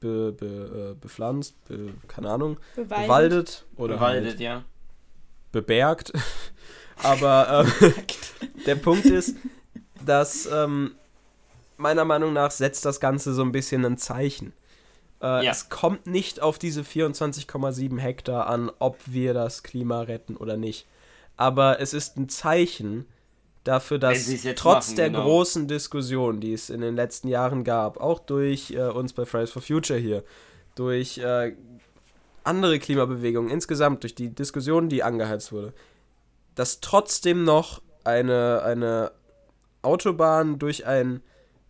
be, 0.00 0.32
be, 0.32 0.94
äh, 0.96 1.00
bepflanzt, 1.00 1.62
be, 1.68 1.92
keine 2.08 2.30
Ahnung, 2.30 2.58
Bewaldet. 2.74 3.06
bewaldet 3.06 3.66
oder 3.76 4.00
halt 4.00 4.40
ja. 4.40 4.64
bebergt. 5.52 6.12
Aber 7.02 7.64
ähm, 7.80 7.92
der 8.66 8.74
Punkt 8.74 9.06
ist, 9.06 9.36
dass 10.04 10.46
ähm, 10.46 10.96
meiner 11.76 12.04
Meinung 12.04 12.32
nach 12.32 12.50
setzt 12.50 12.84
das 12.84 12.98
Ganze 12.98 13.34
so 13.34 13.42
ein 13.42 13.52
bisschen 13.52 13.84
ein 13.84 13.98
Zeichen. 13.98 14.52
Äh, 15.22 15.44
Ja. 15.44 15.50
Es 15.52 15.68
kommt 15.68 16.06
nicht 16.06 16.40
auf 16.40 16.58
diese 16.58 16.82
24,7 16.82 17.98
Hektar 17.98 18.46
an, 18.46 18.70
ob 18.78 18.98
wir 19.06 19.32
das 19.34 19.62
Klima 19.62 20.02
retten 20.02 20.36
oder 20.36 20.56
nicht. 20.56 20.86
Aber 21.40 21.80
es 21.80 21.94
ist 21.94 22.18
ein 22.18 22.28
Zeichen 22.28 23.06
dafür, 23.64 23.98
dass 23.98 24.26
trotz 24.56 24.88
machen, 24.88 24.96
der 24.96 25.08
genau. 25.08 25.22
großen 25.22 25.68
Diskussion, 25.68 26.38
die 26.38 26.52
es 26.52 26.68
in 26.68 26.82
den 26.82 26.94
letzten 26.94 27.28
Jahren 27.28 27.64
gab, 27.64 27.98
auch 27.98 28.18
durch 28.18 28.72
äh, 28.72 28.90
uns 28.90 29.14
bei 29.14 29.24
Fridays 29.24 29.50
for 29.50 29.62
Future 29.62 29.98
hier, 29.98 30.22
durch 30.74 31.16
äh, 31.16 31.56
andere 32.44 32.78
Klimabewegungen 32.78 33.50
insgesamt, 33.50 34.02
durch 34.02 34.14
die 34.14 34.34
Diskussion, 34.34 34.90
die 34.90 35.02
angeheizt 35.02 35.50
wurde, 35.50 35.72
dass 36.56 36.80
trotzdem 36.80 37.42
noch 37.42 37.80
eine, 38.04 38.60
eine 38.62 39.12
Autobahn 39.80 40.58
durch 40.58 40.84
ein 40.84 41.22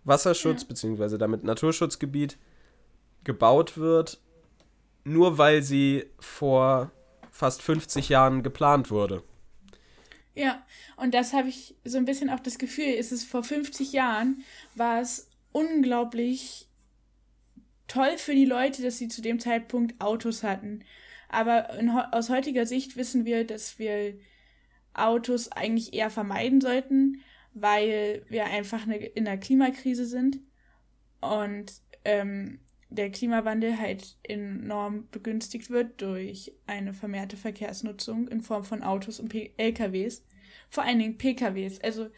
Wasserschutz- 0.04 0.64
bzw. 0.64 1.16
damit 1.16 1.44
Naturschutzgebiet 1.44 2.38
gebaut 3.22 3.78
wird, 3.78 4.18
nur 5.04 5.38
weil 5.38 5.62
sie 5.62 6.06
vor 6.18 6.90
fast 7.30 7.62
50 7.62 8.08
Jahren 8.08 8.42
geplant 8.42 8.90
wurde. 8.90 9.22
Ja, 10.34 10.64
und 10.96 11.14
das 11.14 11.32
habe 11.32 11.48
ich 11.48 11.74
so 11.84 11.98
ein 11.98 12.04
bisschen 12.04 12.30
auch 12.30 12.40
das 12.40 12.58
Gefühl, 12.58 12.86
ist 12.94 13.12
es 13.12 13.24
vor 13.24 13.42
50 13.42 13.92
Jahren, 13.92 14.44
war 14.74 15.00
es 15.00 15.28
unglaublich 15.52 16.68
toll 17.88 18.16
für 18.16 18.34
die 18.34 18.44
Leute, 18.44 18.82
dass 18.82 18.98
sie 18.98 19.08
zu 19.08 19.20
dem 19.20 19.40
Zeitpunkt 19.40 20.00
Autos 20.00 20.42
hatten. 20.44 20.84
Aber 21.28 21.78
in, 21.78 21.90
aus 21.90 22.30
heutiger 22.30 22.66
Sicht 22.66 22.96
wissen 22.96 23.24
wir, 23.24 23.44
dass 23.44 23.78
wir 23.78 24.14
Autos 24.94 25.50
eigentlich 25.50 25.92
eher 25.92 26.10
vermeiden 26.10 26.60
sollten, 26.60 27.22
weil 27.52 28.24
wir 28.28 28.44
einfach 28.44 28.82
eine, 28.82 28.96
in 28.96 29.26
einer 29.26 29.38
Klimakrise 29.38 30.06
sind 30.06 30.38
und 31.20 31.72
ähm, 32.04 32.60
der 32.90 33.10
Klimawandel 33.10 33.78
halt 33.78 34.16
enorm 34.22 35.08
begünstigt 35.10 35.70
wird 35.70 36.00
durch 36.02 36.52
eine 36.66 36.92
vermehrte 36.94 37.36
Verkehrsnutzung 37.36 38.28
in 38.28 38.42
Form 38.42 38.64
von 38.64 38.82
Autos 38.82 39.20
und 39.20 39.28
P 39.28 39.52
LKWs, 39.56 40.24
vor 40.68 40.84
allen 40.84 40.98
Dingen 40.98 41.18
PKWs. 41.18 41.80
Also 41.80 42.08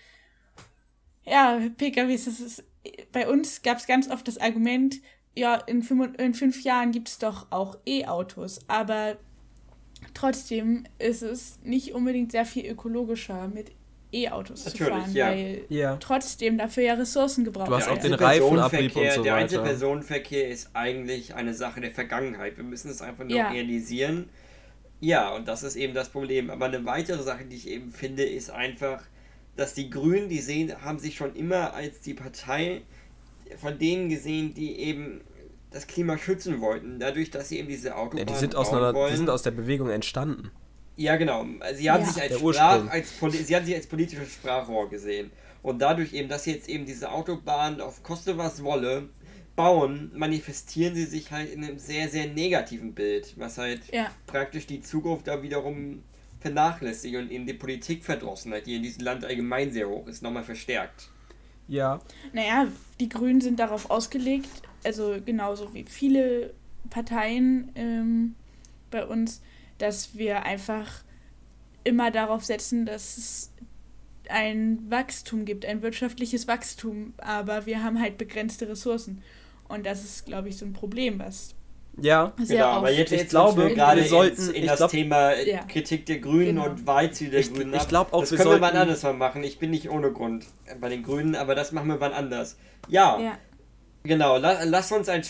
Ja, 1.25 1.61
PKWs, 1.77 2.25
das 2.25 2.41
ist, 2.41 2.65
bei 3.13 3.29
uns 3.29 3.63
gab 3.63 3.79
es 3.79 3.87
ganz 3.87 4.11
oft 4.11 4.27
das 4.27 4.39
Argument, 4.39 5.01
ja, 5.35 5.57
in 5.57 5.83
fünf, 5.83 6.19
in 6.19 6.35
fünf 6.35 6.63
Jahren 6.63 6.93
gibt 6.93 7.09
es 7.09 7.19
doch 7.19 7.47
auch 7.51 7.79
E-Autos, 7.87 8.61
aber 8.69 9.19
trotzdem 10.15 10.85
ist 10.99 11.23
es 11.23 11.61
nicht 11.63 11.95
unbedingt 11.95 12.33
sehr 12.33 12.45
viel 12.45 12.67
ökologischer 12.67 13.49
mit 13.49 13.73
E-Autos 14.13 14.65
zu 14.65 14.77
fahren, 14.77 15.13
ja. 15.13 15.29
weil 15.29 15.65
ja. 15.69 15.97
trotzdem 15.97 16.59
dafür 16.59 16.83
ja 16.83 16.95
Ressourcen 16.95 17.45
gebraucht 17.45 17.71
werden. 17.71 17.81
Du 17.81 17.87
hast 17.87 17.99
auch 17.99 18.03
den 18.03 18.15
Reifenabrieb 18.15 18.95
und 18.97 19.13
so 19.13 19.23
Der 19.23 19.37
Einzelpersonenverkehr 19.37 20.49
ist 20.49 20.71
eigentlich 20.75 21.35
eine 21.35 21.55
Sache 21.55 21.81
der 21.81 21.91
Vergangenheit. 21.91 22.57
Wir 22.57 22.65
müssen 22.65 22.91
es 22.91 23.01
einfach 23.01 23.25
nur 23.25 23.37
ja. 23.37 23.51
realisieren. 23.51 24.29
Ja, 25.01 25.35
und 25.35 25.49
das 25.49 25.63
ist 25.63 25.77
eben 25.77 25.95
das 25.95 26.11
Problem. 26.11 26.51
Aber 26.51 26.67
eine 26.67 26.85
weitere 26.85 27.23
Sache, 27.23 27.45
die 27.45 27.57
ich 27.57 27.69
eben 27.69 27.91
finde, 27.91 28.25
ist 28.25 28.51
einfach, 28.51 29.03
dass 29.57 29.75
die 29.75 29.91
Grünen, 29.91 30.29
die 30.29 30.39
sehen, 30.39 30.73
haben 30.85 30.99
sich 30.99 31.17
schon 31.17 31.35
immer 31.35 31.75
als 31.75 32.01
die 32.01 32.15
Partei 32.15 32.83
von 33.57 33.79
denen 33.79 34.09
gesehen, 34.09 34.55
die 34.55 34.79
eben 34.79 35.21
das 35.71 35.87
Klima 35.87 36.19
schützen 36.19 36.61
wollten, 36.61 36.99
dadurch, 36.99 37.31
dass 37.31 37.49
sie 37.49 37.59
eben 37.59 37.69
diese 37.69 37.97
Autobahn 37.97 38.19
ja, 38.19 38.25
die 38.25 38.35
sind 38.35 38.55
aus 38.55 38.73
einer, 38.73 38.95
wollen. 38.95 39.11
Die 39.11 39.17
sind 39.17 39.31
aus 39.31 39.43
der 39.43 39.53
Bewegung 39.53 39.89
entstanden. 39.89 40.51
Ja, 40.97 41.17
genau. 41.17 41.47
Sie 41.75 41.91
haben, 41.91 42.05
ja. 42.05 42.11
sich 42.11 42.23
als 42.23 42.39
Sprach, 42.39 42.89
als, 42.89 43.47
sie 43.47 43.57
haben 43.57 43.65
sich 43.65 43.75
als 43.75 43.87
politisches 43.87 44.35
Sprachrohr 44.35 44.89
gesehen. 44.91 45.31
Und 45.63 45.81
dadurch 45.81 46.13
eben, 46.13 46.29
dass 46.29 46.45
sie 46.45 46.53
jetzt 46.53 46.69
eben 46.69 46.87
diese 46.87 47.11
Autobahn 47.11 47.81
auf 47.81 48.03
Koste 48.03 48.37
was 48.37 48.63
wolle 48.63 49.09
bauen, 49.55 50.11
manifestieren 50.15 50.95
sie 50.95 51.05
sich 51.05 51.31
halt 51.31 51.53
in 51.53 51.65
einem 51.65 51.79
sehr, 51.79 52.09
sehr 52.09 52.27
negativen 52.27 52.95
Bild, 52.95 53.35
was 53.37 53.59
halt 53.59 53.81
ja. 53.93 54.11
praktisch 54.27 54.67
die 54.67 54.81
Zukunft 54.81 55.29
da 55.29 55.43
wiederum 55.43 56.03
vernachlässigt 56.41 57.17
und 57.17 57.31
in 57.31 57.47
die 57.47 57.53
Politikverdrossenheit, 57.53 58.67
die 58.67 58.77
in 58.77 58.83
diesem 58.83 59.05
Land 59.05 59.25
allgemein 59.25 59.71
sehr 59.71 59.89
hoch 59.89 60.07
ist, 60.09 60.23
nochmal 60.23 60.43
verstärkt. 60.43 61.11
Ja. 61.69 62.01
Naja, 62.33 62.67
die 62.99 63.09
Grünen 63.09 63.41
sind 63.41 63.61
darauf 63.61 63.91
ausgelegt, 63.91 64.49
also 64.85 65.17
genauso 65.25 65.73
wie 65.75 65.85
viele 65.85 66.53
Parteien 66.91 67.71
ähm, 67.77 68.35
bei 68.91 69.07
uns, 69.07 69.41
dass 69.83 70.17
wir 70.17 70.45
einfach 70.45 70.89
immer 71.85 72.13
darauf 72.13 72.45
setzen, 72.45 72.87
dass 72.87 73.19
es 73.19 73.53
ein 74.29 74.79
Wachstum 74.89 75.45
gibt, 75.45 75.67
ein 75.67 75.83
wirtschaftliches 75.83 76.47
Wachstum, 76.47 77.15
aber 77.19 77.67
wir 77.67 77.83
haben 77.83 78.01
halt 78.01 78.17
begrenzte 78.17 78.69
Ressourcen. 78.69 79.23
Und 79.69 79.85
das 79.85 80.05
ist, 80.05 80.25
glaube 80.25 80.49
ich, 80.49 80.57
so 80.57 80.65
ein 80.65 80.73
Problem, 80.73 81.19
was 81.19 81.57
ja, 82.01 82.33
Sehr 82.39 82.57
genau, 82.57 82.69
aber 82.71 82.91
jetzt, 82.91 83.13
ich 83.13 83.29
glaube, 83.29 83.69
wir 83.69 83.75
gerade 83.75 84.03
sollten 84.05 84.49
in, 84.51 84.63
in 84.63 84.67
das 84.67 84.79
glaub, 84.79 84.91
Thema 84.91 85.35
ja. 85.35 85.65
Kritik 85.65 86.07
der 86.07 86.21
Grünen 86.21 86.57
genau. 86.57 86.71
und 86.71 86.87
Wahlziel 86.87 87.31
der 87.31 87.41
ich, 87.41 87.53
Grünen 87.53 87.75
ich 87.75 87.87
glaube 87.87 88.15
auch, 88.15 88.21
das 88.21 88.31
wir 88.31 88.39
können 88.39 88.49
sollten, 88.49 88.63
wir 88.63 88.69
wann 88.69 88.77
anders 88.77 89.03
mal 89.03 89.13
machen. 89.13 89.45
Ich 89.45 89.59
bin 89.59 89.71
nicht 89.71 89.91
ohne 89.91 90.11
Grund 90.11 90.47
bei 90.81 90.89
den 90.89 91.03
Grünen, 91.03 91.35
aber 91.35 91.55
das 91.55 91.73
machen 91.73 91.89
wir 91.89 92.01
wann 92.01 92.13
anders. 92.13 92.57
Ja, 92.89 93.21
ja. 93.21 93.39
Genau. 94.03 94.37
La, 94.37 94.65
lass, 94.65 94.93
uns 94.93 95.09
ein, 95.09 95.23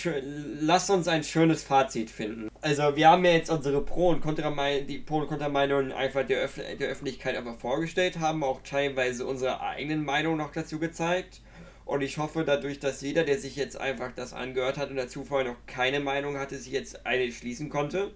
lass 0.61 0.91
uns 0.91 1.09
ein 1.09 1.25
schönes 1.25 1.63
Fazit 1.63 2.11
finden. 2.11 2.49
Also 2.61 2.97
wir 2.97 3.09
haben 3.09 3.25
ja 3.25 3.33
jetzt 3.33 3.51
unsere 3.51 3.83
Pro- 3.83 4.11
und 4.11 4.21
Kontra-Meinungen 4.21 5.93
einfach 5.93 6.27
der, 6.27 6.45
Öf 6.45 6.61
der 6.79 6.89
Öffentlichkeit 6.89 7.37
aber 7.37 7.55
vorgestellt, 7.55 8.19
haben 8.19 8.45
auch 8.45 8.61
teilweise 8.63 9.27
unsere 9.27 9.61
eigenen 9.61 10.05
Meinungen 10.05 10.39
noch 10.39 10.53
dazu 10.53 10.79
gezeigt. 10.79 11.41
Und 11.85 12.03
ich 12.03 12.19
hoffe 12.19 12.45
dadurch, 12.45 12.79
dass 12.79 13.01
jeder, 13.01 13.25
der 13.25 13.39
sich 13.39 13.57
jetzt 13.57 13.81
einfach 13.81 14.13
das 14.15 14.33
angehört 14.33 14.79
hat 14.79 14.91
und 14.91 14.97
dazu 14.97 15.25
vorher 15.25 15.51
noch 15.51 15.59
keine 15.67 16.01
Meinung 16.01 16.39
hatte, 16.39 16.57
sich 16.57 16.73
jetzt 16.73 17.05
eine 17.07 17.31
schließen 17.33 17.71
konnte. 17.71 18.13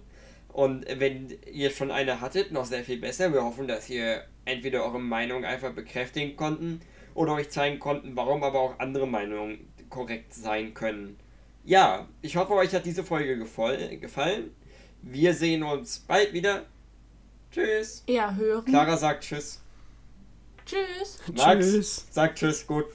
Und 0.47 0.85
wenn 0.87 1.37
ihr 1.51 1.69
schon 1.69 1.91
eine 1.91 2.21
hattet, 2.21 2.51
noch 2.51 2.65
sehr 2.65 2.83
viel 2.83 2.97
besser. 2.97 3.33
Wir 3.33 3.43
hoffen, 3.43 3.67
dass 3.67 3.89
ihr 3.89 4.23
entweder 4.45 4.85
eure 4.85 4.99
Meinung 4.99 5.45
einfach 5.45 5.71
bekräftigen 5.73 6.35
konnten 6.35 6.81
oder 7.13 7.33
euch 7.33 7.49
zeigen 7.49 7.79
konnten, 7.79 8.15
warum 8.15 8.43
aber 8.43 8.59
auch 8.59 8.79
andere 8.79 9.07
Meinungen 9.07 9.66
korrekt 9.89 10.33
sein 10.33 10.73
können. 10.73 11.17
Ja, 11.63 12.07
ich 12.21 12.37
hoffe, 12.37 12.53
euch 12.53 12.73
hat 12.73 12.85
diese 12.85 13.03
Folge 13.03 13.37
gefallen. 13.37 14.51
Wir 15.01 15.33
sehen 15.33 15.63
uns 15.63 15.99
bald 15.99 16.33
wieder. 16.33 16.65
Tschüss. 17.51 18.03
Ja, 18.07 18.33
hören. 18.35 18.65
Clara 18.65 18.97
sagt 18.97 19.23
Tschüss. 19.23 19.59
Tschüss. 20.65 21.19
Max 21.35 21.65
tschüss. 21.65 22.05
sagt 22.11 22.39
Tschüss, 22.39 22.67
gut. 22.67 22.85